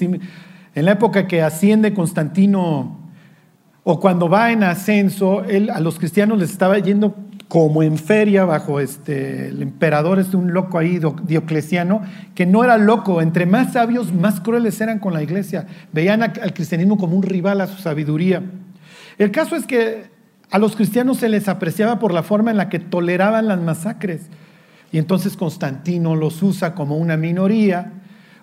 [0.75, 2.99] En la época que asciende Constantino
[3.83, 7.15] o cuando va en ascenso, él, a los cristianos les estaba yendo
[7.47, 12.01] como en feria bajo este, el emperador, este un loco ahí, Diocleciano,
[12.35, 16.53] que no era loco, entre más sabios, más crueles eran con la iglesia, veían al
[16.53, 18.43] cristianismo como un rival a su sabiduría.
[19.17, 20.11] El caso es que
[20.51, 24.21] a los cristianos se les apreciaba por la forma en la que toleraban las masacres.
[24.91, 27.93] Y entonces Constantino los usa como una minoría,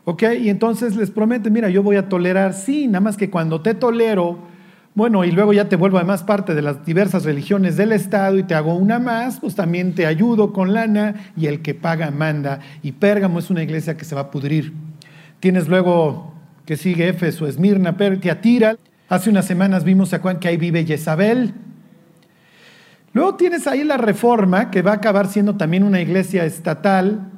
[0.09, 0.23] ¿Ok?
[0.41, 3.75] Y entonces les promete, mira, yo voy a tolerar, sí, nada más que cuando te
[3.75, 4.39] tolero,
[4.95, 8.45] bueno, y luego ya te vuelvo además parte de las diversas religiones del Estado y
[8.45, 12.61] te hago una más, pues también te ayudo con lana y el que paga manda.
[12.85, 14.73] Y Pérgamo es una iglesia que se va a pudrir.
[15.41, 16.33] Tienes luego
[16.65, 17.97] que sigue Éfeso, Esmirna,
[18.41, 18.77] Tira.
[19.09, 21.53] Hace unas semanas vimos a Juan que ahí vive Jezabel.
[23.13, 27.33] Luego tienes ahí la reforma, que va a acabar siendo también una iglesia estatal,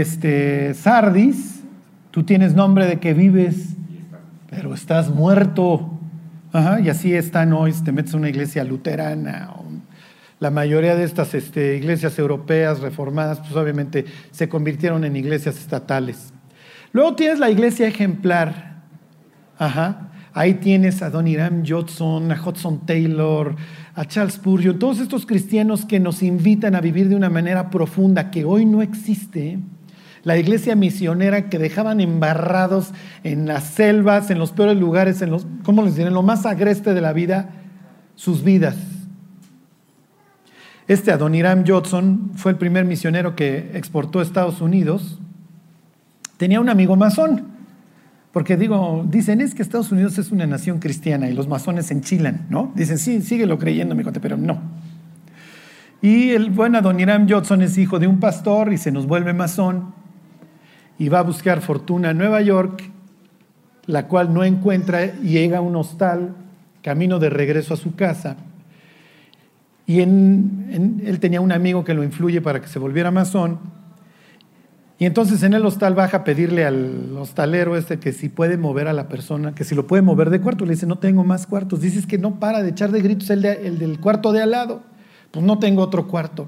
[0.00, 1.60] este, Sardis,
[2.10, 3.76] tú tienes nombre de que vives,
[4.48, 5.98] pero estás muerto.
[6.82, 9.50] y así están hoy, te metes en una iglesia luterana.
[10.40, 16.32] la mayoría de estas este, iglesias europeas reformadas, pues obviamente se convirtieron en iglesias estatales.
[16.92, 18.84] Luego tienes la iglesia ejemplar.
[19.58, 20.08] Ajá.
[20.32, 23.54] Ahí tienes a Don Iram Judson, a Hudson Taylor,
[23.94, 28.30] a Charles Spurgeon, todos estos cristianos que nos invitan a vivir de una manera profunda
[28.30, 29.58] que hoy no existe
[30.24, 32.92] la iglesia misionera que dejaban embarrados
[33.24, 36.08] en las selvas, en los peores lugares, en los, ¿cómo les diré?
[36.08, 37.50] En lo más agreste de la vida,
[38.14, 38.76] sus vidas.
[40.86, 45.18] Este Adoniram Judson fue el primer misionero que exportó a Estados Unidos.
[46.36, 47.48] Tenía un amigo masón,
[48.32, 51.94] porque digo, dicen es que Estados Unidos es una nación cristiana y los masones se
[51.94, 52.72] enchilan, ¿no?
[52.76, 54.60] Dicen, sí, síguelo creyendo, mi pero no.
[56.00, 60.01] Y el buen Adoniram Judson es hijo de un pastor y se nos vuelve masón
[60.98, 62.90] y va a buscar fortuna en Nueva York,
[63.86, 66.34] la cual no encuentra y llega a un hostal,
[66.82, 68.36] camino de regreso a su casa.
[69.86, 73.58] Y él tenía un amigo que lo influye para que se volviera masón.
[74.98, 78.86] Y entonces en el hostal baja a pedirle al hostalero este que si puede mover
[78.86, 80.64] a la persona, que si lo puede mover de cuarto.
[80.64, 81.80] Le dice, no tengo más cuartos.
[81.80, 84.82] Dices que no para de echar de gritos el, el del cuarto de al lado.
[85.32, 86.46] Pues no tengo otro cuarto.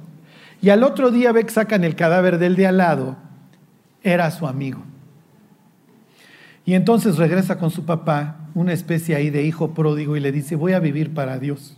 [0.62, 3.23] Y al otro día ve que sacan el cadáver del de al lado
[4.04, 4.82] era su amigo.
[6.66, 10.54] Y entonces regresa con su papá, una especie ahí de hijo pródigo, y le dice,
[10.54, 11.76] voy a vivir para Dios.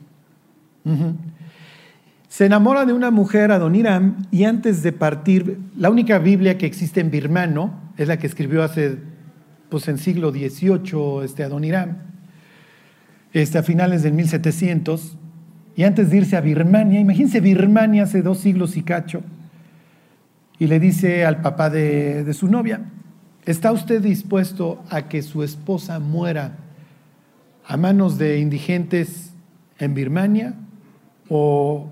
[2.28, 7.00] Se enamora de una mujer, Adoniram, y antes de partir, la única Biblia que existe
[7.00, 8.98] en birmano es la que escribió hace,
[9.70, 11.96] pues en siglo XVIII, este Adoniram,
[13.32, 15.16] este, a finales del 1700,
[15.74, 19.22] y antes de irse a Birmania, imagínense Birmania hace dos siglos y cacho,
[20.58, 22.80] y le dice al papá de, su novia,
[23.44, 26.56] ¿está usted dispuesto a que su esposa muera
[27.66, 29.32] a manos de indigentes
[29.78, 30.54] en Birmania
[31.28, 31.88] o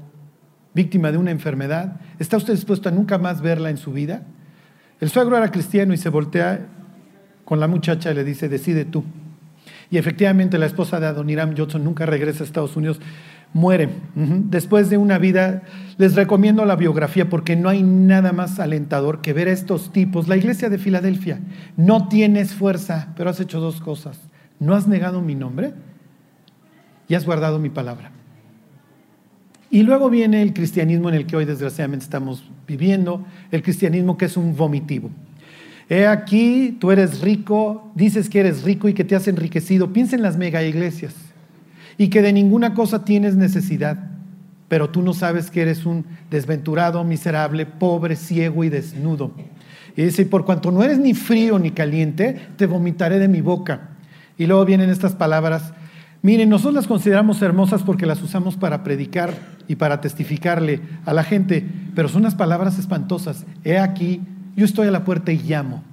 [0.73, 2.01] víctima de una enfermedad?
[2.19, 4.23] ¿Está usted dispuesto a nunca más verla en su vida?
[5.01, 6.67] El suegro era cristiano y se voltea
[7.45, 9.05] con la muchacha y le dice, decide tú.
[9.91, 13.01] Y efectivamente la esposa de Adoniram Johnson nunca regresa a Estados Unidos
[13.55, 13.89] muere.
[14.15, 15.63] Después de una vida,
[15.97, 20.29] les recomiendo la biografía porque no hay nada más alentador que ver a estos tipos.
[20.29, 21.41] La iglesia de Filadelfia,
[21.77, 24.19] no tienes fuerza, pero has hecho dos cosas.
[24.59, 25.73] No has negado mi nombre
[27.09, 28.11] y has guardado mi palabra.
[29.71, 34.27] Y luego viene el cristianismo en el que hoy desgraciadamente estamos viviendo, el cristianismo que
[34.27, 35.11] es un vomitivo.
[35.89, 39.93] He aquí, tú eres rico, dices que eres rico y que te has enriquecido.
[39.93, 41.15] Piensa en las mega iglesias
[41.99, 43.99] y que de ninguna cosa tienes necesidad,
[44.69, 49.33] pero tú no sabes que eres un desventurado, miserable, pobre, ciego y desnudo.
[49.97, 53.91] Y dice, por cuanto no eres ni frío ni caliente, te vomitaré de mi boca.
[54.37, 55.73] Y luego vienen estas palabras.
[56.23, 59.35] Miren, nosotros las consideramos hermosas porque las usamos para predicar
[59.69, 63.47] y para testificarle a la gente, pero son unas palabras espantosas.
[63.63, 64.21] He aquí,
[64.57, 65.85] yo estoy a la puerta y llamo.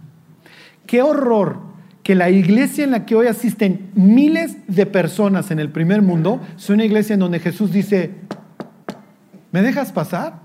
[0.88, 1.71] Qué horror
[2.04, 6.42] que la iglesia en la que hoy asisten miles de personas en el primer mundo
[6.56, 8.12] es una iglesia en donde Jesús dice,
[9.52, 10.40] ¿me dejas pasar?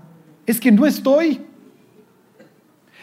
[0.45, 1.41] Es que no estoy.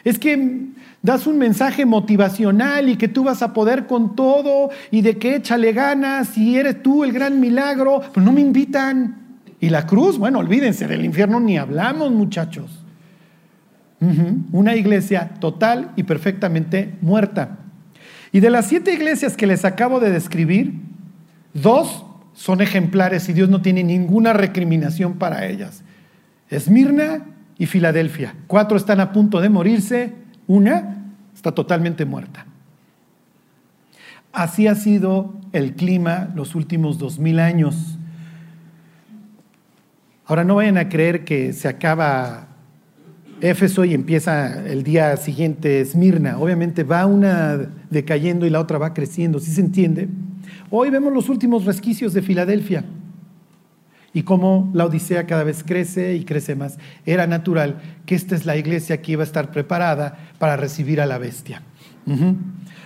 [0.05, 0.69] Es que
[1.03, 5.37] das un mensaje motivacional y que tú vas a poder con todo y de que
[5.37, 9.17] échale ganas y eres tú el gran milagro, pero no me invitan.
[9.61, 12.81] Y la cruz, bueno, olvídense, del infierno ni hablamos muchachos.
[14.53, 17.64] Una iglesia total y perfectamente muerta.
[18.35, 20.73] Y de las siete iglesias que les acabo de describir,
[21.53, 25.85] dos son ejemplares y Dios no tiene ninguna recriminación para ellas.
[26.51, 27.27] Esmirna
[27.59, 28.35] y Filadelfia.
[28.49, 30.15] Cuatro están a punto de morirse,
[30.49, 32.45] una está totalmente muerta.
[34.33, 38.01] Así ha sido el clima los últimos dos mil años.
[40.27, 42.49] Ahora no vayan a creer que se acaba
[43.41, 46.39] Éfeso y empieza el día siguiente Esmirna.
[46.39, 47.59] Obviamente va una
[47.91, 50.09] decayendo y la otra va creciendo, ¿sí se entiende?
[50.71, 52.85] Hoy vemos los últimos resquicios de Filadelfia.
[54.15, 58.47] y como la Odisea cada vez crece y crece más, era natural que esta es
[58.47, 61.63] la iglesia que iba a estar preparada para recibir a la bestia.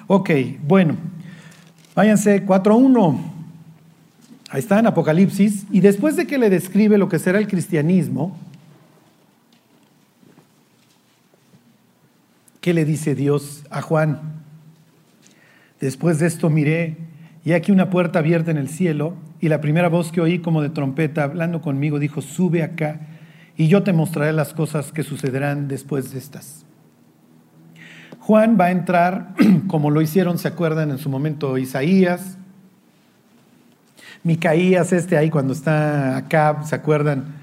[0.06, 0.30] Ok,
[0.66, 0.96] bueno,
[1.94, 3.18] váyanse 4.1.
[4.50, 5.66] Ahí está en Apocalipsis.
[5.70, 8.34] Y después de que le describe lo que será el cristianismo,
[12.60, 14.42] ¿qué le dice Dios a Juan?
[15.80, 16.96] Después de esto miré,
[17.44, 20.62] y aquí una puerta abierta en el cielo, y la primera voz que oí como
[20.62, 23.00] de trompeta hablando conmigo dijo, sube acá,
[23.56, 26.64] y yo te mostraré las cosas que sucederán después de estas.
[28.20, 29.34] Juan va a entrar,
[29.68, 32.38] como lo hicieron, se acuerdan en su momento Isaías,
[34.24, 37.37] Micaías, este ahí cuando está acá, ¿se acuerdan?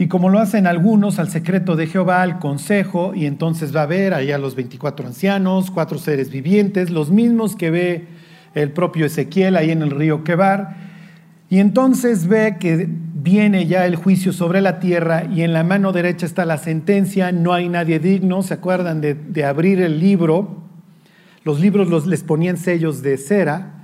[0.00, 3.86] Y como lo hacen algunos al secreto de Jehová, al consejo, y entonces va a
[3.86, 8.06] ver allá los 24 ancianos, cuatro seres vivientes, los mismos que ve
[8.54, 10.74] el propio Ezequiel ahí en el río Quebar,
[11.50, 15.92] y entonces ve que viene ya el juicio sobre la tierra y en la mano
[15.92, 20.62] derecha está la sentencia, no hay nadie digno, ¿se acuerdan de, de abrir el libro?
[21.44, 23.79] Los libros los, les ponían sellos de cera,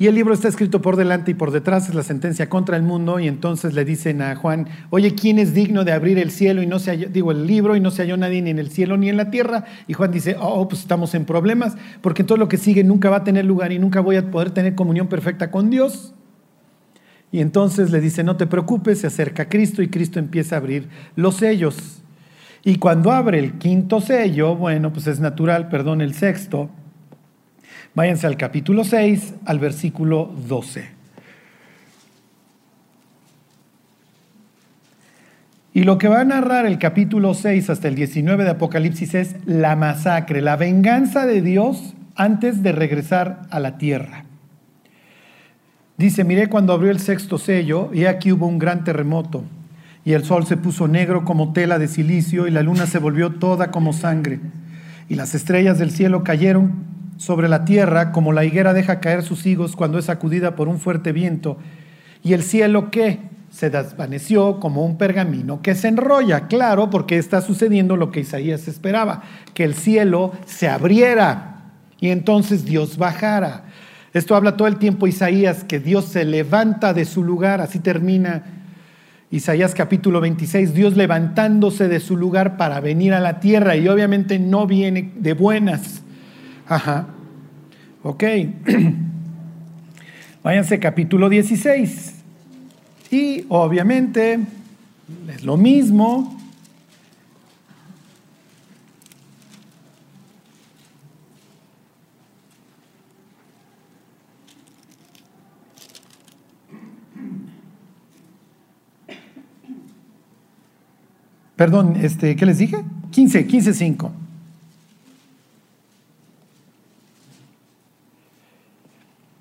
[0.00, 2.82] y el libro está escrito por delante y por detrás, es la sentencia contra el
[2.82, 6.62] mundo, y entonces le dicen a Juan, oye, ¿quién es digno de abrir el cielo
[6.62, 8.70] y no se halló, digo, el libro y no se halló nadie ni en el
[8.70, 9.66] cielo ni en la tierra?
[9.86, 13.18] Y Juan dice, oh, pues estamos en problemas, porque todo lo que sigue nunca va
[13.18, 16.14] a tener lugar y nunca voy a poder tener comunión perfecta con Dios.
[17.30, 20.88] Y entonces le dice, no te preocupes, se acerca Cristo y Cristo empieza a abrir
[21.14, 22.00] los sellos.
[22.64, 26.70] Y cuando abre el quinto sello, bueno, pues es natural, perdón, el sexto,
[27.94, 31.00] Váyanse al capítulo 6, al versículo 12.
[35.72, 39.36] Y lo que va a narrar el capítulo 6 hasta el 19 de Apocalipsis es
[39.44, 44.24] la masacre, la venganza de Dios antes de regresar a la tierra.
[45.96, 49.44] Dice, miré cuando abrió el sexto sello y aquí hubo un gran terremoto
[50.04, 53.30] y el sol se puso negro como tela de silicio y la luna se volvió
[53.30, 54.40] toda como sangre
[55.08, 56.89] y las estrellas del cielo cayeron
[57.20, 60.80] sobre la tierra, como la higuera deja caer sus higos cuando es sacudida por un
[60.80, 61.58] fuerte viento,
[62.22, 63.18] y el cielo que
[63.50, 68.68] se desvaneció como un pergamino que se enrolla, claro, porque está sucediendo lo que Isaías
[68.68, 73.64] esperaba, que el cielo se abriera y entonces Dios bajara.
[74.14, 78.44] Esto habla todo el tiempo Isaías, que Dios se levanta de su lugar, así termina
[79.30, 84.38] Isaías capítulo 26, Dios levantándose de su lugar para venir a la tierra y obviamente
[84.38, 86.00] no viene de buenas
[86.70, 87.08] Ajá.
[88.04, 88.22] Ok.
[90.44, 92.14] Váyanse capítulo 16.
[93.10, 94.38] Y obviamente
[95.28, 96.38] es lo mismo.
[111.56, 112.76] Perdón, este, ¿qué les dije?
[113.10, 114.12] 15, 15, 5.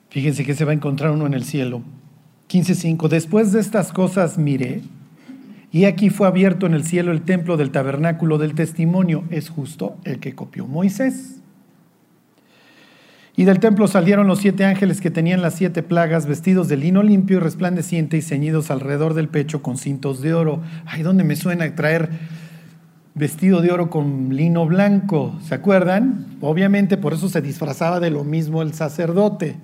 [0.10, 1.82] Fíjense que se va a encontrar uno en el cielo.
[2.50, 3.08] 15.5.
[3.08, 4.82] Después de estas cosas miré,
[5.72, 9.24] y aquí fue abierto en el cielo el templo del tabernáculo del testimonio.
[9.30, 11.36] Es justo el que copió Moisés.
[13.36, 17.04] Y del templo salieron los siete ángeles que tenían las siete plagas, vestidos de lino
[17.04, 20.62] limpio y resplandeciente y ceñidos alrededor del pecho con cintos de oro.
[20.86, 22.10] Ay, ¿dónde me suena traer
[23.14, 25.40] vestido de oro con lino blanco?
[25.48, 26.26] ¿Se acuerdan?
[26.42, 29.56] Obviamente por eso se disfrazaba de lo mismo el sacerdote.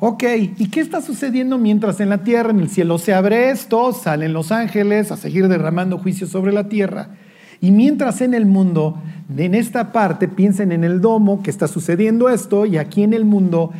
[0.00, 0.22] Ok,
[0.56, 4.32] ¿y qué está sucediendo mientras en la tierra, en el cielo se abre esto, salen
[4.32, 7.16] los ángeles a seguir derramando juicio sobre la tierra?
[7.60, 9.02] Y mientras en el mundo,
[9.36, 13.24] en esta parte, piensen en el domo que está sucediendo esto, y aquí en el
[13.24, 13.72] mundo,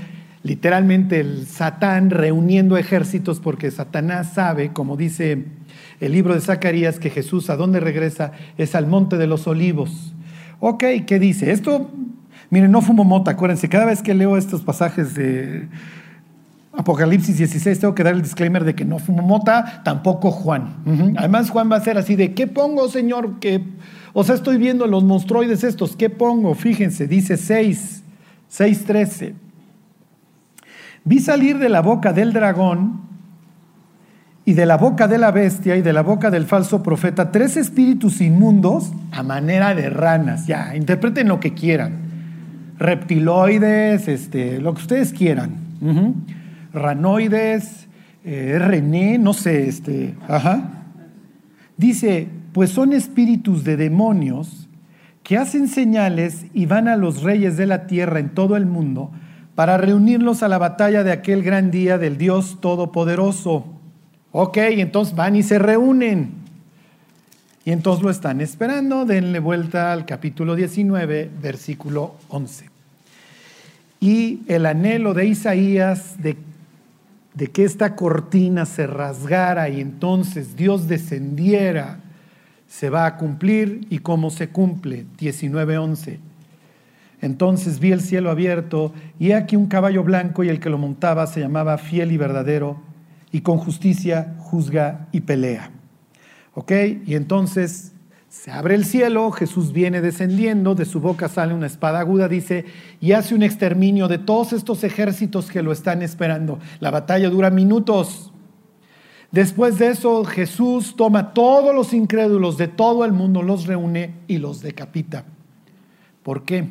[0.42, 5.44] literalmente el Satán reuniendo ejércitos, porque Satanás sabe, como dice
[6.00, 10.14] el libro de Zacarías, que Jesús a dónde regresa es al monte de los olivos.
[10.58, 11.52] Ok, ¿qué dice?
[11.52, 11.92] Esto,
[12.50, 15.68] miren, no fumo mota, acuérdense, cada vez que leo estos pasajes de
[16.78, 20.76] Apocalipsis 16, tengo que dar el disclaimer de que no fumo mota, tampoco Juan.
[21.16, 23.40] Además, Juan va a ser así de, ¿qué pongo, Señor?
[23.40, 23.64] ¿Qué?
[24.12, 26.54] O sea, estoy viendo los monstruoides estos, ¿qué pongo?
[26.54, 28.04] Fíjense, dice 6,
[28.56, 29.34] 6.13.
[31.02, 33.00] Vi salir de la boca del dragón
[34.44, 37.56] y de la boca de la bestia y de la boca del falso profeta tres
[37.56, 40.46] espíritus inmundos a manera de ranas.
[40.46, 41.96] Ya, interpreten lo que quieran.
[42.78, 45.66] Reptiloides, este, lo que ustedes quieran
[46.72, 47.88] ranoides,
[48.24, 50.84] eh, René, no sé, este, ajá.
[51.76, 54.68] Dice, pues son espíritus de demonios
[55.22, 59.10] que hacen señales y van a los reyes de la tierra en todo el mundo
[59.54, 63.66] para reunirlos a la batalla de aquel gran día del Dios Todopoderoso.
[64.32, 66.30] Ok, entonces van y se reúnen.
[67.64, 69.04] Y entonces lo están esperando.
[69.04, 72.70] Denle vuelta al capítulo 19, versículo 11.
[74.00, 76.36] Y el anhelo de Isaías de,
[77.38, 82.00] de que esta cortina se rasgara y entonces Dios descendiera
[82.66, 85.06] se va a cumplir y cómo se cumple.
[85.20, 86.18] 19.11.
[87.20, 90.78] Entonces vi el cielo abierto y he aquí un caballo blanco y el que lo
[90.78, 92.80] montaba se llamaba fiel y verdadero
[93.30, 95.70] y con justicia juzga y pelea.
[96.54, 96.72] ¿Ok?
[97.06, 97.92] Y entonces
[98.28, 102.66] se abre el cielo, Jesús viene descendiendo, de su boca sale una espada aguda, dice,
[103.00, 106.58] y hace un exterminio de todos estos ejércitos que lo están esperando.
[106.78, 108.30] La batalla dura minutos.
[109.32, 114.36] Después de eso, Jesús toma todos los incrédulos de todo el mundo, los reúne y
[114.36, 115.24] los decapita.
[116.22, 116.68] ¿Por qué?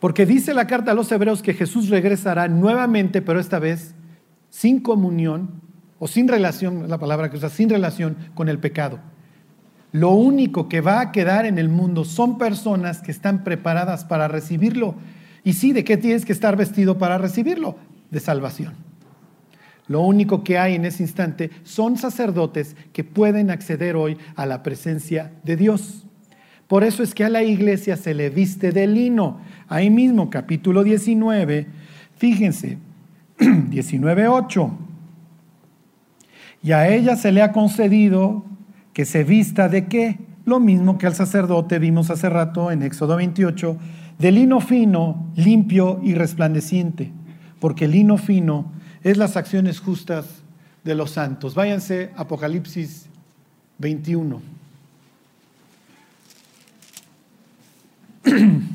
[0.00, 3.94] Porque dice la carta a los hebreos que Jesús regresará nuevamente, pero esta vez
[4.50, 5.62] sin comunión
[6.00, 8.98] o sin relación, la palabra que usa, sin relación con el pecado.
[9.94, 14.26] Lo único que va a quedar en el mundo son personas que están preparadas para
[14.26, 14.96] recibirlo.
[15.44, 17.76] Y sí, ¿de qué tienes que estar vestido para recibirlo?
[18.10, 18.74] De salvación.
[19.86, 24.64] Lo único que hay en ese instante son sacerdotes que pueden acceder hoy a la
[24.64, 26.04] presencia de Dios.
[26.66, 29.38] Por eso es que a la iglesia se le viste de lino.
[29.68, 31.68] Ahí mismo, capítulo 19,
[32.16, 32.78] fíjense,
[33.38, 34.72] 19.8.
[36.64, 38.44] Y a ella se le ha concedido
[38.94, 40.18] que se vista de qué?
[40.46, 43.76] Lo mismo que al sacerdote vimos hace rato en Éxodo 28,
[44.18, 47.10] de lino fino, limpio y resplandeciente,
[47.60, 48.72] porque el lino fino
[49.02, 50.42] es las acciones justas
[50.84, 51.54] de los santos.
[51.54, 53.08] Váyanse Apocalipsis
[53.78, 54.40] 21.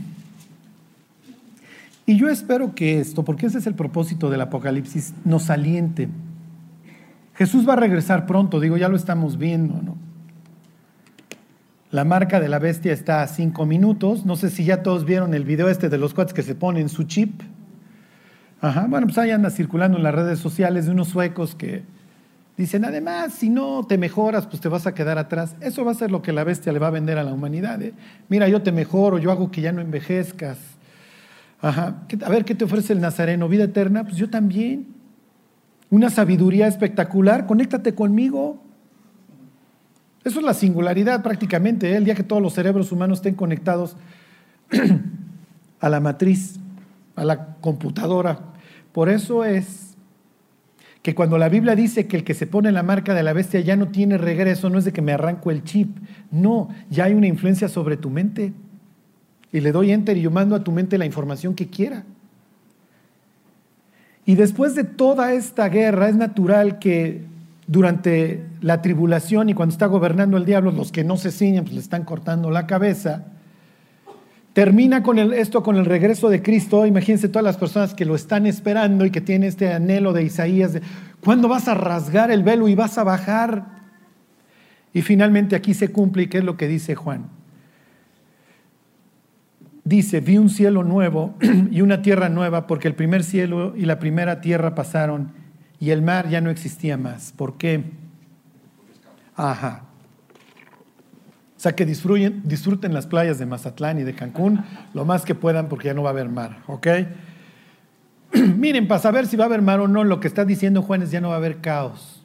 [2.06, 6.10] Y yo espero que esto, porque ese es el propósito del Apocalipsis, nos aliente.
[7.36, 10.09] Jesús va a regresar pronto, digo, ya lo estamos viendo, ¿no?
[11.92, 14.24] La marca de la bestia está a cinco minutos.
[14.24, 16.88] No sé si ya todos vieron el video este de los cuates que se ponen
[16.88, 17.42] su chip.
[18.62, 18.86] Ajá.
[18.88, 21.82] Bueno, pues ahí anda circulando en las redes sociales de unos suecos que
[22.58, 25.56] dicen, además, si no te mejoras, pues te vas a quedar atrás.
[25.62, 27.82] Eso va a ser lo que la bestia le va a vender a la humanidad.
[27.82, 27.94] ¿eh?
[28.28, 30.60] Mira, yo te mejoro, yo hago que ya no envejezcas.
[31.60, 32.04] Ajá.
[32.24, 33.50] A ver, ¿qué te ofrece el Nazareno?
[33.50, 34.04] ¿Vida eterna?
[34.04, 34.88] Pues yo también.
[35.90, 38.62] Una sabiduría espectacular, conéctate conmigo.
[40.24, 41.96] Eso es la singularidad prácticamente, ¿eh?
[41.96, 43.96] el día que todos los cerebros humanos estén conectados
[45.80, 46.60] a la matriz,
[47.16, 48.40] a la computadora.
[48.92, 49.96] Por eso es
[51.02, 53.62] que cuando la Biblia dice que el que se pone la marca de la bestia
[53.62, 55.98] ya no tiene regreso, no es de que me arranco el chip,
[56.32, 58.54] no, ya hay una influencia sobre tu mente
[59.52, 62.04] y le doy enter y yo mando a tu mente la información que quiera.
[64.26, 67.24] Y después de toda esta guerra es natural que
[67.70, 71.76] durante la tribulación y cuando está gobernando el diablo, los que no se ciñen pues
[71.76, 73.28] le están cortando la cabeza.
[74.54, 76.88] Termina con esto con el regreso de Cristo.
[76.88, 80.74] Imagínense todas las personas que lo están esperando y que tienen este anhelo de Isaías
[80.74, 80.82] de
[81.24, 83.68] cuándo vas a rasgar el velo y vas a bajar.
[84.92, 87.30] Y finalmente aquí se cumple y qué es lo que dice Juan
[89.84, 91.34] dice, vi un cielo nuevo
[91.72, 95.39] y una tierra nueva porque el primer cielo y la primera tierra pasaron
[95.80, 97.34] y el mar ya no existía más.
[97.36, 97.84] ¿Por qué?
[99.36, 99.84] Ajá.
[101.58, 104.64] O sea, que disfruten, las playas de Mazatlán y de Cancún
[104.94, 106.88] lo más que puedan porque ya no va a haber mar, ¿ok?
[108.58, 111.02] Miren, para saber si va a haber mar o no, lo que está diciendo Juan
[111.02, 112.24] es ya no va a haber caos.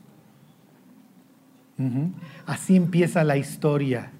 [2.47, 4.13] Así empieza la historia,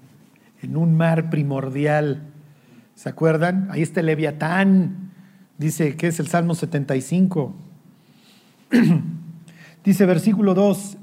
[0.61, 2.33] en un mar primordial
[2.95, 3.67] ¿Se acuerdan?
[3.71, 5.11] Ahí está el Leviatán.
[5.57, 7.53] Dice que es el Salmo 75.
[9.85, 10.97] Dice versículo 2.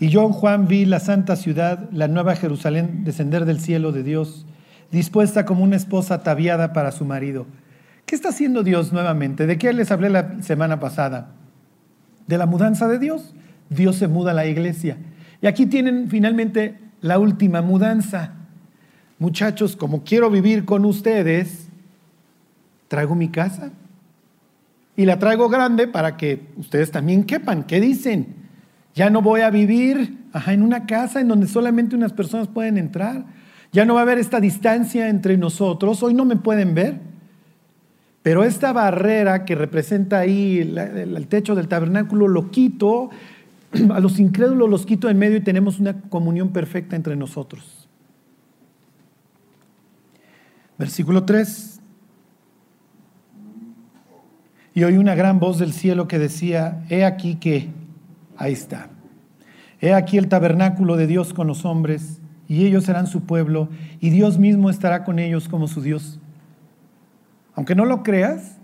[0.00, 4.46] Y yo, Juan, vi la santa ciudad, la nueva Jerusalén, descender del cielo de Dios,
[4.90, 7.46] dispuesta como una esposa ataviada para su marido.
[8.06, 9.46] ¿Qué está haciendo Dios nuevamente?
[9.46, 11.30] ¿De qué les hablé la semana pasada?
[12.26, 13.34] De la mudanza de Dios.
[13.70, 14.96] Dios se muda a la iglesia.
[15.40, 18.32] Y aquí tienen finalmente la última mudanza
[19.18, 21.68] muchachos, como quiero vivir con ustedes,
[22.88, 23.70] traigo mi casa.
[24.96, 27.64] Y la traigo grande para que ustedes también quepan.
[27.64, 28.34] ¿Qué dicen?
[28.94, 33.26] Ya no voy a vivir en una casa en donde solamente unas personas pueden entrar.
[33.72, 36.02] Ya no va a haber esta distancia entre nosotros.
[36.02, 37.00] Hoy no me pueden ver.
[38.22, 43.10] Pero esta barrera que representa ahí el techo del tabernáculo lo quito.
[43.92, 47.88] A los incrédulos los quito en medio y tenemos una comunión perfecta entre nosotros.
[50.78, 51.80] Versículo 3.
[54.74, 57.68] Y oí una gran voz del cielo que decía, he aquí que,
[58.36, 58.90] ahí está.
[59.80, 63.68] He aquí el tabernáculo de Dios con los hombres, y ellos serán su pueblo,
[64.00, 66.18] y Dios mismo estará con ellos como su Dios.
[67.54, 68.58] Aunque no lo creas,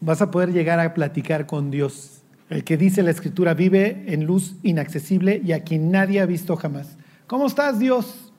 [0.00, 2.22] vas a poder llegar a platicar con Dios.
[2.48, 6.54] El que dice la escritura vive en luz inaccesible y a quien nadie ha visto
[6.54, 6.96] jamás.
[7.26, 8.32] ¿Cómo estás, Dios?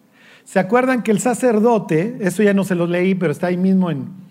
[0.45, 3.89] ¿Se acuerdan que el sacerdote, eso ya no se lo leí, pero está ahí mismo
[3.91, 4.22] en,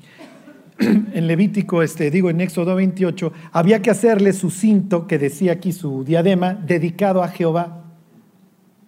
[1.12, 5.72] en Levítico, este, digo en Éxodo 28, había que hacerle su cinto, que decía aquí
[5.72, 7.84] su diadema, dedicado a Jehová.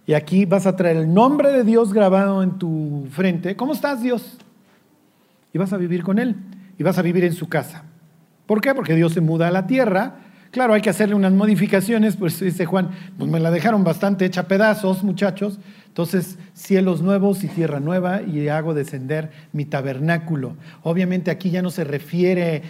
[0.07, 3.57] Y aquí vas a traer el nombre de Dios grabado en tu frente.
[3.57, 4.36] ¿Cómo estás, Dios?
[5.53, 6.36] Y vas a vivir con Él.
[6.78, 7.84] Y vas a vivir en su casa.
[8.47, 8.74] ¿Por qué?
[8.74, 10.16] Porque Dios se muda a la tierra.
[10.55, 14.46] Claro, hay que hacerle unas modificaciones, pues dice Juan, pues me la dejaron bastante hecha
[14.46, 15.59] pedazos, muchachos.
[15.88, 20.55] Entonces, cielos nuevos y tierra nueva y hago descender mi tabernáculo.
[20.84, 22.62] Obviamente aquí ya no se refiere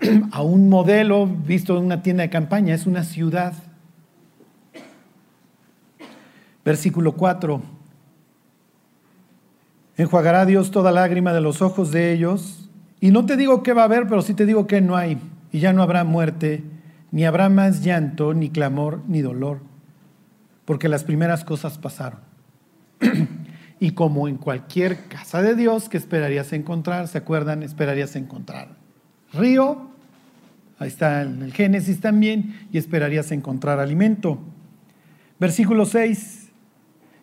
[0.32, 3.52] a un modelo visto en una tienda de campaña, es una ciudad.
[6.64, 7.62] Versículo 4.
[9.96, 12.68] Enjuagará Dios toda lágrima de los ojos de ellos.
[12.98, 15.18] Y no te digo que va a haber, pero sí te digo que no hay.
[15.52, 16.64] Y ya no habrá muerte,
[17.10, 19.60] ni habrá más llanto, ni clamor, ni dolor,
[20.64, 22.20] porque las primeras cosas pasaron.
[23.80, 27.62] y como en cualquier casa de Dios que esperarías encontrar, ¿se acuerdan?
[27.62, 28.76] Esperarías encontrar
[29.32, 29.90] río,
[30.78, 34.38] ahí está en el Génesis también, y esperarías encontrar alimento.
[35.38, 36.50] Versículo 6,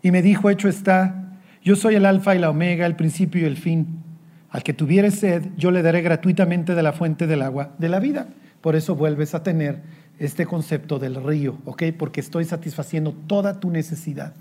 [0.02, 3.46] y me dijo, hecho está, yo soy el alfa y la omega, el principio y
[3.46, 4.04] el fin.
[4.50, 8.00] Al que tuviere sed, yo le daré gratuitamente de la fuente del agua de la
[8.00, 8.28] vida.
[8.66, 9.84] Por eso vuelves a tener
[10.18, 11.84] este concepto del río, ¿ok?
[11.96, 14.34] Porque estoy satisfaciendo toda tu necesidad.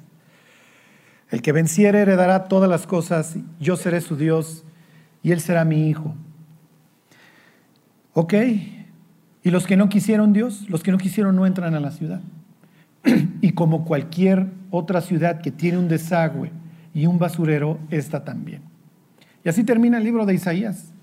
[1.29, 4.65] El que venciere heredará todas las cosas, yo seré su Dios
[5.23, 6.15] y él será mi hijo.
[8.15, 8.33] ¿Ok?
[9.43, 12.23] Y los que no quisieron Dios, los que no quisieron no entran a la ciudad.
[13.43, 16.51] y como cualquier otra ciudad que tiene un desagüe
[16.95, 18.63] y un basurero, esta también.
[19.45, 20.95] Y así termina el libro de Isaías,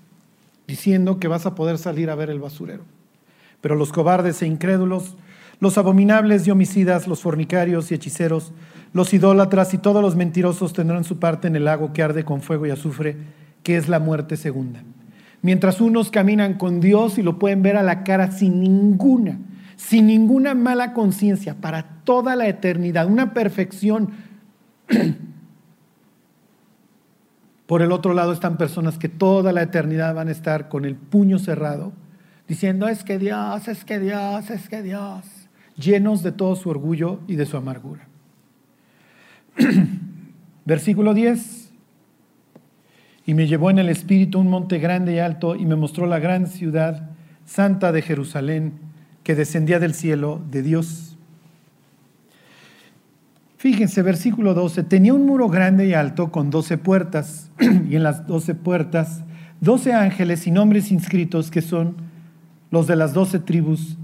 [0.66, 2.82] diciendo que vas a poder salir a ver el basurero.
[3.62, 5.16] Pero los cobardes e incrédulos,
[5.60, 8.52] los abominables y homicidas, los fornicarios y hechiceros,
[8.92, 12.42] los idólatras y todos los mentirosos tendrán su parte en el lago que arde con
[12.42, 13.16] fuego y azufre,
[13.62, 14.82] que es la muerte segunda.
[15.40, 19.38] Mientras unos caminan con Dios y lo pueden ver a la cara sin ninguna,
[19.76, 24.10] sin ninguna mala conciencia para toda la eternidad, una perfección.
[27.66, 30.94] Por el otro lado están personas que toda la eternidad van a estar con el
[30.94, 31.92] puño cerrado,
[32.48, 35.24] diciendo, es que Dios, es que Dios, es que Dios,
[35.76, 38.06] llenos de todo su orgullo y de su amargura.
[40.64, 41.70] Versículo 10.
[43.24, 46.18] Y me llevó en el espíritu un monte grande y alto y me mostró la
[46.18, 47.10] gran ciudad
[47.44, 48.72] santa de Jerusalén
[49.22, 51.16] que descendía del cielo de Dios.
[53.56, 58.26] Fíjense, versículo 12, tenía un muro grande y alto con doce puertas y en las
[58.26, 59.22] doce puertas
[59.60, 61.94] doce ángeles y nombres inscritos que son
[62.72, 63.96] los de las doce tribus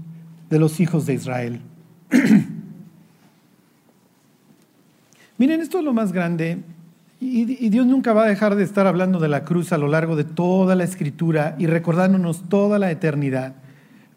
[0.49, 1.59] de los hijos de Israel.
[5.37, 6.59] Miren, esto es lo más grande.
[7.19, 10.15] Y, Dios nunca va a dejar de estar hablando de la cruz a lo largo
[10.15, 13.55] de toda la escritura y recordándonos toda la eternidad.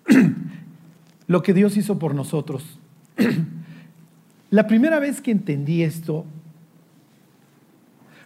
[1.26, 2.78] lo que Dios hizo por nosotros.
[4.50, 6.26] la primera vez que entendí esto,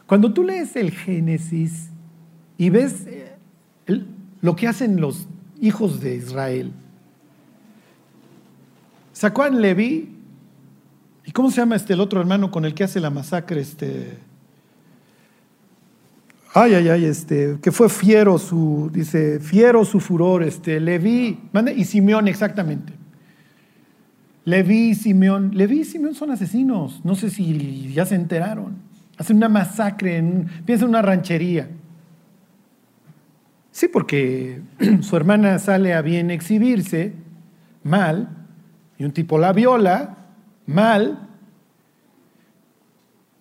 [0.07, 1.91] cuando tú lees el Génesis
[2.59, 3.37] y ves eh,
[4.41, 5.29] lo que hacen los
[5.61, 6.73] hijos de Israel,
[9.13, 10.17] sacó a Leví
[11.27, 13.61] ¿Y cómo se llama este el otro hermano con el que hace la masacre?
[13.61, 14.19] Este.
[16.55, 21.39] Ay, ay, ay, este, que fue fiero su, dice, fiero su furor, este, Leví,
[21.77, 22.95] y Simeón, exactamente.
[24.47, 28.77] Leví y Simeón, Leví y Simeón son asesinos, no sé si ya se enteraron.
[29.19, 31.69] Hacen una masacre, en, piensa en una ranchería.
[33.77, 34.63] Sí, porque
[35.03, 37.13] su hermana sale a bien exhibirse,
[37.85, 38.31] mal,
[38.97, 40.17] y un tipo la viola,
[40.65, 41.29] mal,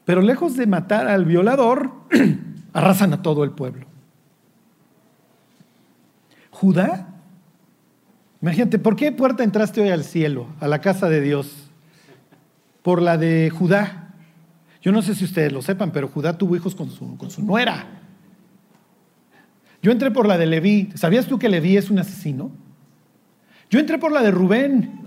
[0.03, 1.93] pero lejos de matar al violador,
[2.73, 3.87] arrasan a todo el pueblo.
[6.49, 7.15] Judá,
[8.41, 11.71] imagínate, ¿por qué puerta entraste hoy al cielo, a la casa de Dios?
[12.81, 14.13] Por la de Judá.
[14.81, 17.41] Yo no sé si ustedes lo sepan, pero Judá tuvo hijos con su, con su
[17.41, 18.01] nuera.
[19.85, 20.89] Yo entré por la de Leví.
[20.95, 22.49] ¿Sabías tú que Leví es un asesino?
[23.69, 25.01] Yo entré por la de Rubén.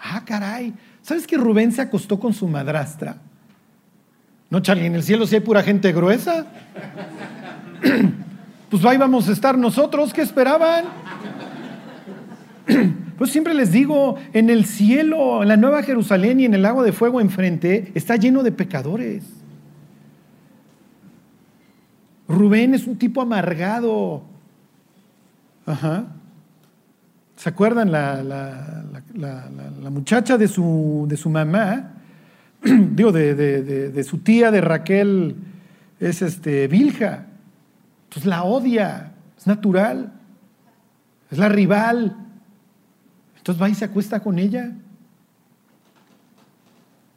[0.00, 0.72] Ah, caray.
[1.02, 3.18] ¿Sabes que Rubén se acostó con su madrastra?
[4.48, 6.46] No, Charlie, en el cielo si hay pura gente gruesa.
[8.70, 10.86] pues ahí vamos a estar nosotros, ¿qué esperaban?
[13.18, 16.82] Pues siempre les digo, en el cielo, en la Nueva Jerusalén y en el lago
[16.82, 19.33] de fuego enfrente, está lleno de pecadores.
[22.34, 24.22] Rubén es un tipo amargado.
[25.66, 26.06] Ajá.
[27.36, 31.92] ¿Se acuerdan la, la, muchacha de su, de su mamá?
[32.62, 35.36] Digo, de, de, su tía, de Raquel,
[36.00, 37.26] es este, Vilja.
[38.04, 40.12] Entonces la odia, es natural,
[41.30, 42.16] es la rival.
[43.36, 44.72] Entonces va y se acuesta con ella.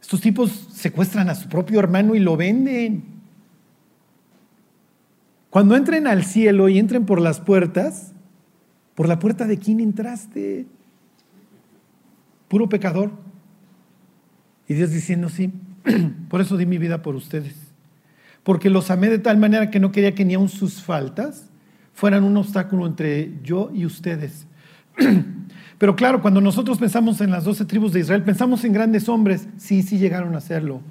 [0.01, 3.16] Estos tipos secuestran a su propio hermano y lo venden.
[5.58, 8.14] Cuando entren al cielo y entren por las puertas,
[8.93, 10.68] ¿por la puerta de quién entraste?
[12.47, 13.10] Puro pecador.
[14.68, 15.51] Y Dios diciendo, sí,
[16.30, 17.55] por eso di mi vida por ustedes
[18.43, 21.49] porque los amé de tal manera que no quería que ni aun sus faltas
[21.95, 24.45] fueran un obstáculo entre yo y ustedes.
[25.80, 29.47] Pero claro, cuando nosotros pensamos en las doce tribus de Israel, pensamos en grandes hombres,
[29.58, 30.82] sí, sí llegaron a serlo,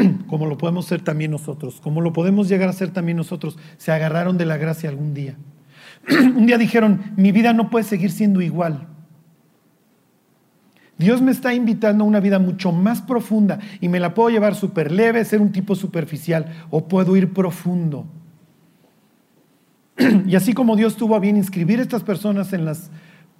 [0.26, 3.92] como lo podemos ser también nosotros, como lo podemos llegar a ser también nosotros, se
[3.92, 5.36] agarraron de la gracia algún día.
[6.08, 8.88] un día dijeron, mi vida no puede seguir siendo igual.
[10.98, 14.54] Dios me está invitando a una vida mucho más profunda y me la puedo llevar
[14.54, 18.06] súper leve, ser un tipo superficial o puedo ir profundo.
[20.26, 22.90] Y así como Dios tuvo a bien inscribir a estas personas en las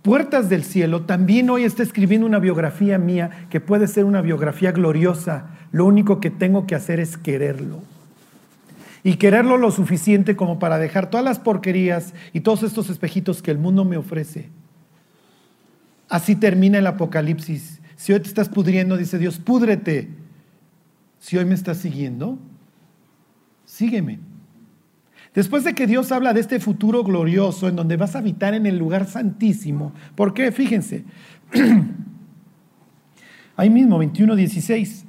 [0.07, 4.71] puertas del cielo, también hoy está escribiendo una biografía mía que puede ser una biografía
[4.71, 5.51] gloriosa.
[5.73, 7.83] Lo único que tengo que hacer es quererlo.
[9.03, 13.51] Y quererlo lo suficiente como para dejar todas las porquerías y todos estos espejitos que
[13.51, 14.49] el mundo me ofrece
[16.09, 17.81] Así termina el Apocalipsis.
[17.97, 20.09] Si hoy te estás pudriendo, dice Dios, púdrete.
[21.19, 22.39] Si hoy me estás siguiendo,
[23.65, 24.21] sígueme.
[25.37, 28.65] Después de que Dios habla de este futuro glorioso en donde vas a habitar en
[28.65, 30.51] el lugar santísimo, ¿por qué?
[30.51, 31.05] Fíjense,
[33.57, 35.05] ahí mismo, 21, 16.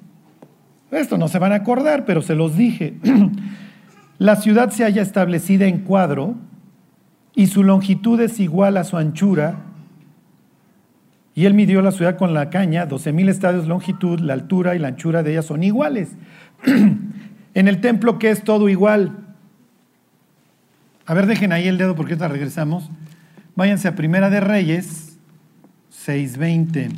[0.91, 2.97] Esto no se van a acordar, pero se los dije.
[4.19, 6.35] la ciudad se haya establecida en cuadro
[7.33, 9.61] y su longitud es igual a su anchura
[11.35, 14.89] y él midió la ciudad con la caña, 12.000 estadios longitud, la altura y la
[14.89, 16.17] anchura de ella son iguales.
[16.65, 19.23] en el templo que es todo igual.
[21.07, 22.89] A ver, dejen ahí el dedo porque ahorita regresamos.
[23.55, 25.17] Váyanse a Primera de Reyes
[26.05, 26.91] 6.20.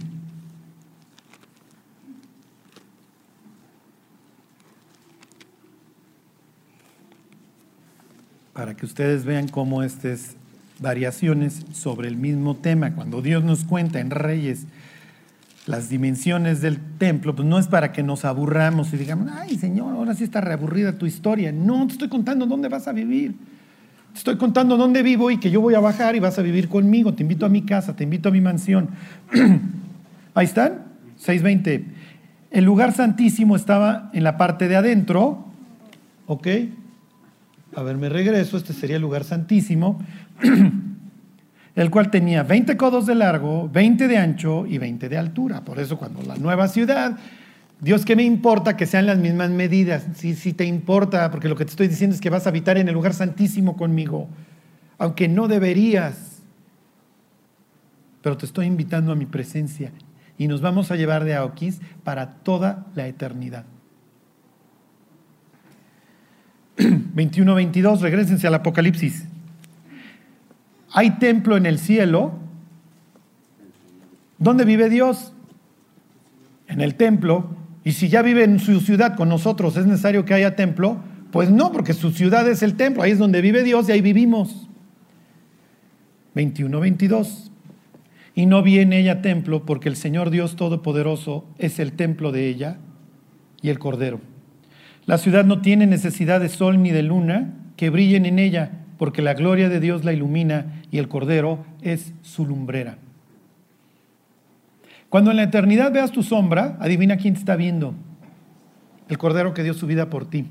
[8.52, 10.36] Para que ustedes vean cómo este es
[10.80, 12.96] variaciones sobre el mismo tema.
[12.96, 14.66] Cuando Dios nos cuenta en Reyes
[15.68, 19.94] las dimensiones del templo, pues no es para que nos aburramos y digamos, ay Señor,
[19.94, 21.52] ahora sí está reaburrida tu historia.
[21.52, 23.36] No, te estoy contando dónde vas a vivir.
[24.14, 26.70] Te estoy contando dónde vivo y que yo voy a bajar y vas a vivir
[26.70, 27.14] conmigo.
[27.14, 28.90] Te invito a mi casa, te invito a mi mansión.
[30.34, 30.86] Ahí están,
[31.24, 31.84] 6.20.
[32.52, 35.46] El lugar santísimo estaba en la parte de adentro,
[36.26, 36.48] ¿ok?
[37.76, 40.00] A ver, me regreso, este sería el lugar santísimo.
[41.76, 45.62] el cual tenía 20 codos de largo, 20 de ancho y 20 de altura.
[45.62, 47.18] Por eso cuando la nueva ciudad,
[47.80, 50.06] Dios, ¿qué me importa que sean las mismas medidas?
[50.16, 52.78] Si sí, te importa, porque lo que te estoy diciendo es que vas a habitar
[52.78, 54.28] en el lugar santísimo conmigo,
[54.98, 56.42] aunque no deberías,
[58.22, 59.92] pero te estoy invitando a mi presencia
[60.38, 63.66] y nos vamos a llevar de Aoquis para toda la eternidad.
[66.78, 69.26] 21-22, regresense al Apocalipsis
[70.92, 72.34] hay templo en el cielo.
[74.38, 75.34] ¿Dónde vive Dios?
[76.68, 77.56] En el templo.
[77.90, 81.00] Y si ya vive en su ciudad con nosotros, ¿es necesario que haya templo?
[81.32, 83.02] Pues no, porque su ciudad es el templo.
[83.02, 84.70] Ahí es donde vive Dios y ahí vivimos.
[86.36, 87.52] 21, 22.
[88.36, 92.48] Y no vi en ella templo porque el Señor Dios Todopoderoso es el templo de
[92.48, 92.78] ella
[93.64, 94.22] y el Cordero.
[95.08, 99.24] La ciudad no tiene necesidad de sol ni de luna que brillen en ella porque
[99.24, 103.00] la gloria de Dios la ilumina y el Cordero es su lumbrera.
[105.10, 107.94] Cuando en la eternidad veas tu sombra, adivina quién te está viendo.
[109.08, 110.46] El Cordero que dio su vida por ti.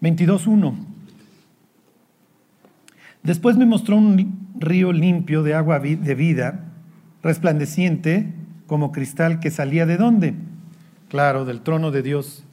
[0.00, 0.74] 22.1.
[3.22, 6.64] Después me mostró un río limpio de agua de vida,
[7.22, 8.32] resplandeciente
[8.66, 10.34] como cristal que salía de dónde?
[11.08, 12.44] Claro, del trono de Dios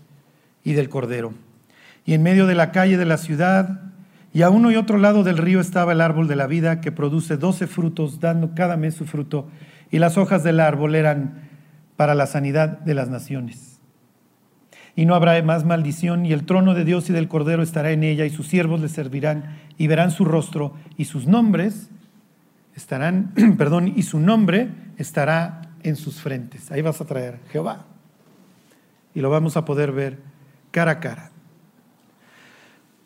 [0.64, 1.34] y del Cordero
[2.06, 3.82] y en medio de la calle de la ciudad,
[4.36, 6.92] y a uno y otro lado del río estaba el árbol de la vida que
[6.92, 9.48] produce doce frutos, dando cada mes su fruto,
[9.92, 11.48] y las hojas del árbol eran
[11.96, 13.80] para la sanidad de las naciones.
[14.94, 18.04] Y no habrá más maldición, y el trono de Dios y del Cordero estará en
[18.04, 21.90] ella, y sus siervos le servirán, y verán su rostro, y sus nombres
[22.76, 24.68] estarán, perdón, y su nombre
[24.98, 26.74] estará en sus frentes.
[26.74, 27.86] Ahí vas a traer Jehová.
[29.14, 30.20] Y lo vamos a poder ver
[30.72, 31.32] cara a cara.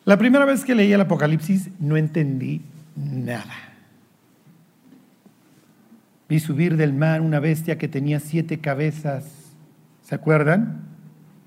[0.04, 2.62] La primera vez que leí el Apocalipsis no entendí
[2.96, 3.54] nada.
[6.28, 9.24] Vi subir del mar una bestia que tenía siete cabezas,
[10.02, 10.82] ¿se acuerdan?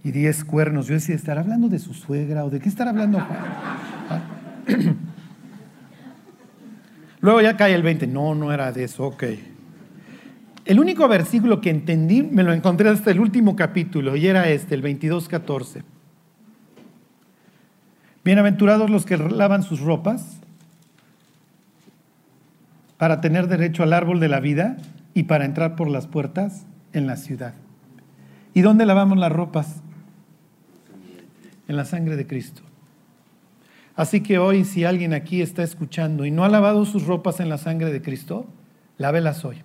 [0.04, 0.88] Y diez cuernos.
[0.88, 3.20] Yo decía, ¿estará hablando de su suegra o de qué estará hablando?
[3.20, 4.22] ¿Ah?
[7.22, 8.08] Luego ya cae el 20.
[8.08, 9.24] No, no era de eso, ok.
[10.66, 14.76] El único versículo que entendí me lo encontré hasta el último capítulo y era este,
[14.76, 15.84] el 22.14.
[18.24, 20.40] Bienaventurados los que lavan sus ropas
[22.98, 24.78] para tener derecho al árbol de la vida
[25.14, 27.54] y para entrar por las puertas en la ciudad.
[28.54, 29.82] ¿Y dónde lavamos las ropas?
[31.68, 32.62] En la sangre de Cristo.
[33.96, 37.50] Así que hoy si alguien aquí está escuchando y no ha lavado sus ropas en
[37.50, 38.48] la sangre de Cristo,
[38.98, 39.58] lávelas hoy.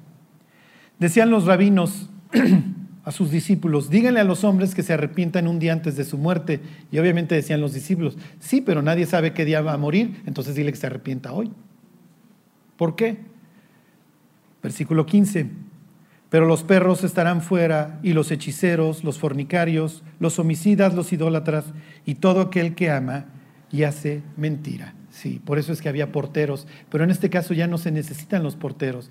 [0.98, 2.10] Decían los rabinos
[3.08, 6.18] a sus discípulos, díganle a los hombres que se arrepientan un día antes de su
[6.18, 6.60] muerte.
[6.92, 10.54] Y obviamente decían los discípulos, sí, pero nadie sabe qué día va a morir, entonces
[10.54, 11.50] dile que se arrepienta hoy.
[12.76, 13.16] ¿Por qué?
[14.62, 15.46] Versículo 15.
[16.28, 21.64] Pero los perros estarán fuera, y los hechiceros, los fornicarios, los homicidas, los idólatras,
[22.04, 23.24] y todo aquel que ama
[23.72, 24.92] y hace mentira.
[25.10, 28.42] Sí, por eso es que había porteros, pero en este caso ya no se necesitan
[28.42, 29.10] los porteros.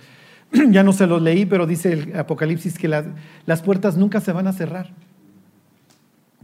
[0.70, 3.06] ya no se los leí, pero dice el Apocalipsis que las,
[3.46, 4.90] las puertas nunca se van a cerrar.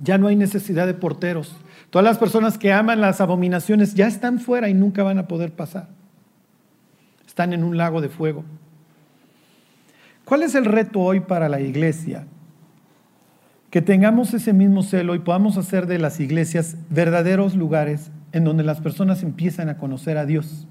[0.01, 1.55] Ya no hay necesidad de porteros.
[1.89, 5.51] Todas las personas que aman las abominaciones ya están fuera y nunca van a poder
[5.51, 5.87] pasar.
[7.27, 8.43] Están en un lago de fuego.
[10.25, 12.25] ¿Cuál es el reto hoy para la iglesia?
[13.73, 18.61] que tengamos ese mismo celo y podamos hacer de las iglesias verdaderos lugares en donde
[18.61, 20.67] las personas empiezan a conocer a Dios.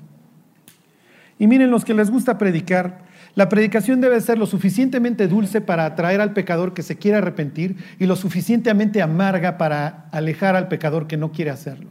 [1.37, 3.01] Y miren, los que les gusta predicar,
[3.35, 7.77] la predicación debe ser lo suficientemente dulce para atraer al pecador que se quiere arrepentir
[7.99, 11.91] y lo suficientemente amarga para alejar al pecador que no quiere hacerlo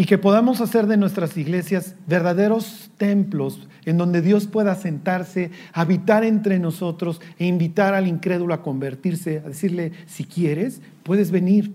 [0.00, 6.24] y que podamos hacer de nuestras iglesias verdaderos templos en donde Dios pueda sentarse, habitar
[6.24, 11.74] entre nosotros e invitar al incrédulo a convertirse, a decirle, si quieres, puedes venir.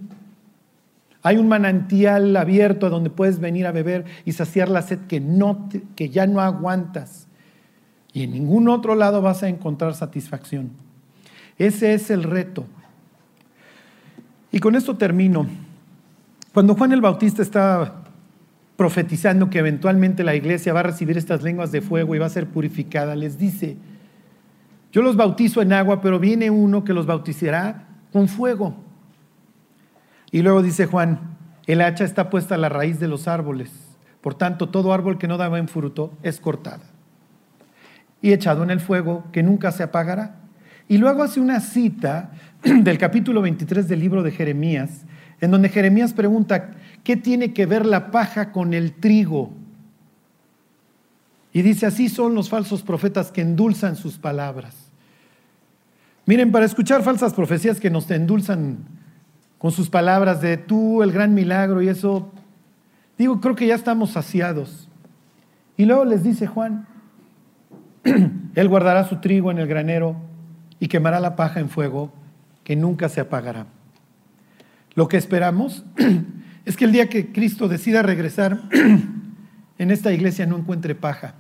[1.26, 5.67] Hay un manantial abierto donde puedes venir a beber y saciar la sed que, no,
[5.95, 7.26] que ya no aguantas.
[8.13, 10.69] Y en ningún otro lado vas a encontrar satisfacción.
[11.57, 12.67] Ese es el reto.
[14.51, 15.47] Y con esto termino.
[16.53, 18.03] Cuando Juan el Bautista estaba
[18.76, 22.30] profetizando que eventualmente la iglesia va a recibir estas lenguas de fuego y va a
[22.30, 23.78] ser purificada, les dice,
[24.91, 28.85] yo los bautizo en agua, pero viene uno que los bautizará con fuego.
[30.32, 33.71] Y luego dice Juan, el hacha está puesta a la raíz de los árboles,
[34.21, 36.95] por tanto todo árbol que no da buen fruto es cortada
[38.26, 40.38] y echado en el fuego que nunca se apagará.
[40.88, 42.32] Y luego hace una cita
[42.63, 45.05] del capítulo 23 del libro de Jeremías,
[45.41, 46.71] en donde Jeremías pregunta,
[47.03, 49.53] ¿qué tiene que ver la paja con el trigo?
[51.53, 54.76] Y dice, así son los falsos profetas que endulzan sus palabras.
[56.26, 58.80] Miren, para escuchar falsas profecías que nos endulzan
[59.66, 62.32] con sus palabras de tú, el gran milagro y eso,
[63.18, 64.88] digo, creo que ya estamos saciados.
[65.76, 66.86] Y luego les dice Juan,
[68.53, 70.18] Él guardará su trigo en el granero
[70.80, 72.13] y quemará la paja en fuego
[72.63, 73.66] que nunca se apagará.
[74.93, 75.84] Lo que esperamos
[76.66, 78.61] es que el día que Cristo decida regresar
[79.80, 81.34] en esta iglesia no encuentre paja.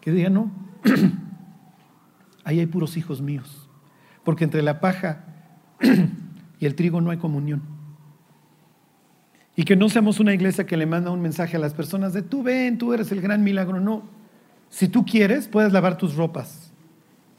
[0.00, 0.50] Que diga, no,
[2.42, 3.68] ahí hay puros hijos míos.
[4.24, 5.26] Porque entre la paja
[6.60, 7.62] y el trigo no hay comunión.
[9.56, 12.22] Y que no seamos una iglesia que le manda un mensaje a las personas de
[12.22, 13.80] tú ven, tú eres el gran milagro.
[13.80, 14.02] No.
[14.68, 16.72] Si tú quieres, puedes lavar tus ropas.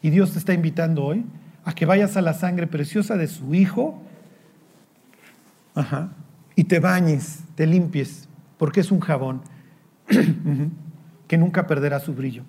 [0.02, 1.24] Y Dios te está invitando hoy
[1.64, 4.02] a que vayas a la sangre preciosa de su Hijo.
[6.56, 9.42] Y te bañes, te limpies, porque es un jabón
[11.28, 12.44] que nunca perderá su brillo.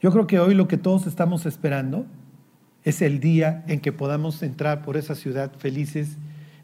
[0.00, 2.06] Yo creo que hoy lo que todos estamos esperando
[2.84, 6.16] es el día en que podamos entrar por esa ciudad felices,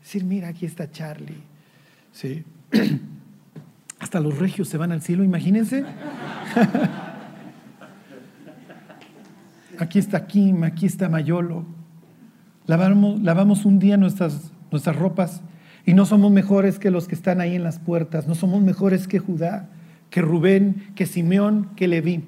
[0.03, 1.43] decir, mira, aquí está Charlie.
[2.13, 2.45] ¿Sí?
[3.99, 5.85] Hasta los regios se van al cielo, imagínense.
[9.79, 11.65] aquí está Kim, aquí está Mayolo.
[12.67, 15.43] Lavamos, lavamos un día nuestras, nuestras ropas
[15.85, 19.07] y no somos mejores que los que están ahí en las puertas, no somos mejores
[19.07, 19.69] que Judá,
[20.11, 22.25] que Rubén, que Simeón, que Leví.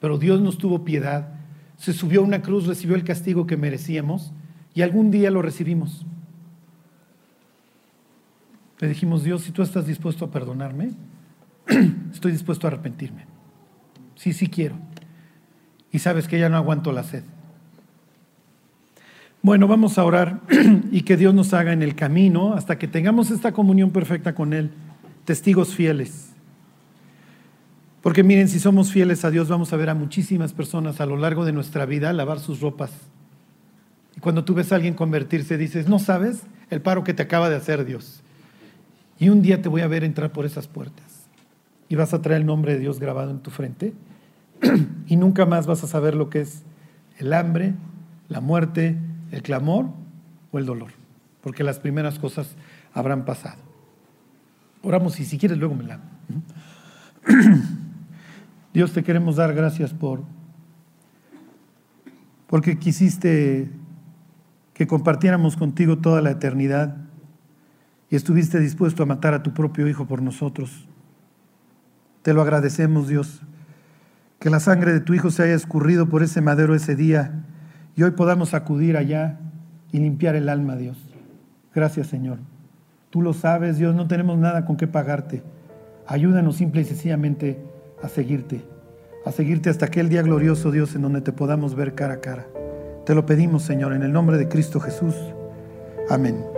[0.00, 1.35] Pero Dios nos tuvo piedad,
[1.76, 4.32] se subió a una cruz, recibió el castigo que merecíamos
[4.74, 6.06] y algún día lo recibimos.
[8.78, 10.90] Le dijimos, Dios, si tú estás dispuesto a perdonarme,
[12.12, 13.26] estoy dispuesto a arrepentirme.
[14.16, 14.76] Sí, sí quiero.
[15.92, 17.24] Y sabes que ya no aguanto la sed.
[19.42, 20.40] Bueno, vamos a orar
[20.90, 24.52] y que Dios nos haga en el camino hasta que tengamos esta comunión perfecta con
[24.52, 24.70] Él,
[25.24, 26.35] testigos fieles.
[28.06, 31.16] Porque miren, si somos fieles a Dios, vamos a ver a muchísimas personas a lo
[31.16, 32.92] largo de nuestra vida lavar sus ropas.
[34.16, 37.50] Y cuando tú ves a alguien convertirse, dices, no sabes el paro que te acaba
[37.50, 38.22] de hacer Dios.
[39.18, 41.26] Y un día te voy a ver entrar por esas puertas.
[41.88, 43.92] Y vas a traer el nombre de Dios grabado en tu frente.
[45.08, 46.62] y nunca más vas a saber lo que es
[47.18, 47.74] el hambre,
[48.28, 48.96] la muerte,
[49.32, 49.86] el clamor
[50.52, 50.92] o el dolor.
[51.40, 52.54] Porque las primeras cosas
[52.94, 53.58] habrán pasado.
[54.84, 55.98] Oramos y si quieres luego me la...
[58.76, 60.20] Dios te queremos dar gracias por
[62.46, 63.70] porque quisiste
[64.74, 66.98] que compartiéramos contigo toda la eternidad
[68.10, 70.86] y estuviste dispuesto a matar a tu propio Hijo por nosotros.
[72.20, 73.40] Te lo agradecemos, Dios,
[74.40, 77.46] que la sangre de tu Hijo se haya escurrido por ese madero ese día
[77.96, 79.38] y hoy podamos acudir allá
[79.90, 80.98] y limpiar el alma, Dios.
[81.74, 82.40] Gracias, Señor.
[83.08, 85.42] Tú lo sabes, Dios, no tenemos nada con qué pagarte.
[86.06, 88.62] Ayúdanos simple y sencillamente a seguirte,
[89.24, 92.46] a seguirte hasta aquel día glorioso, Dios, en donde te podamos ver cara a cara.
[93.04, 95.14] Te lo pedimos, Señor, en el nombre de Cristo Jesús.
[96.08, 96.55] Amén.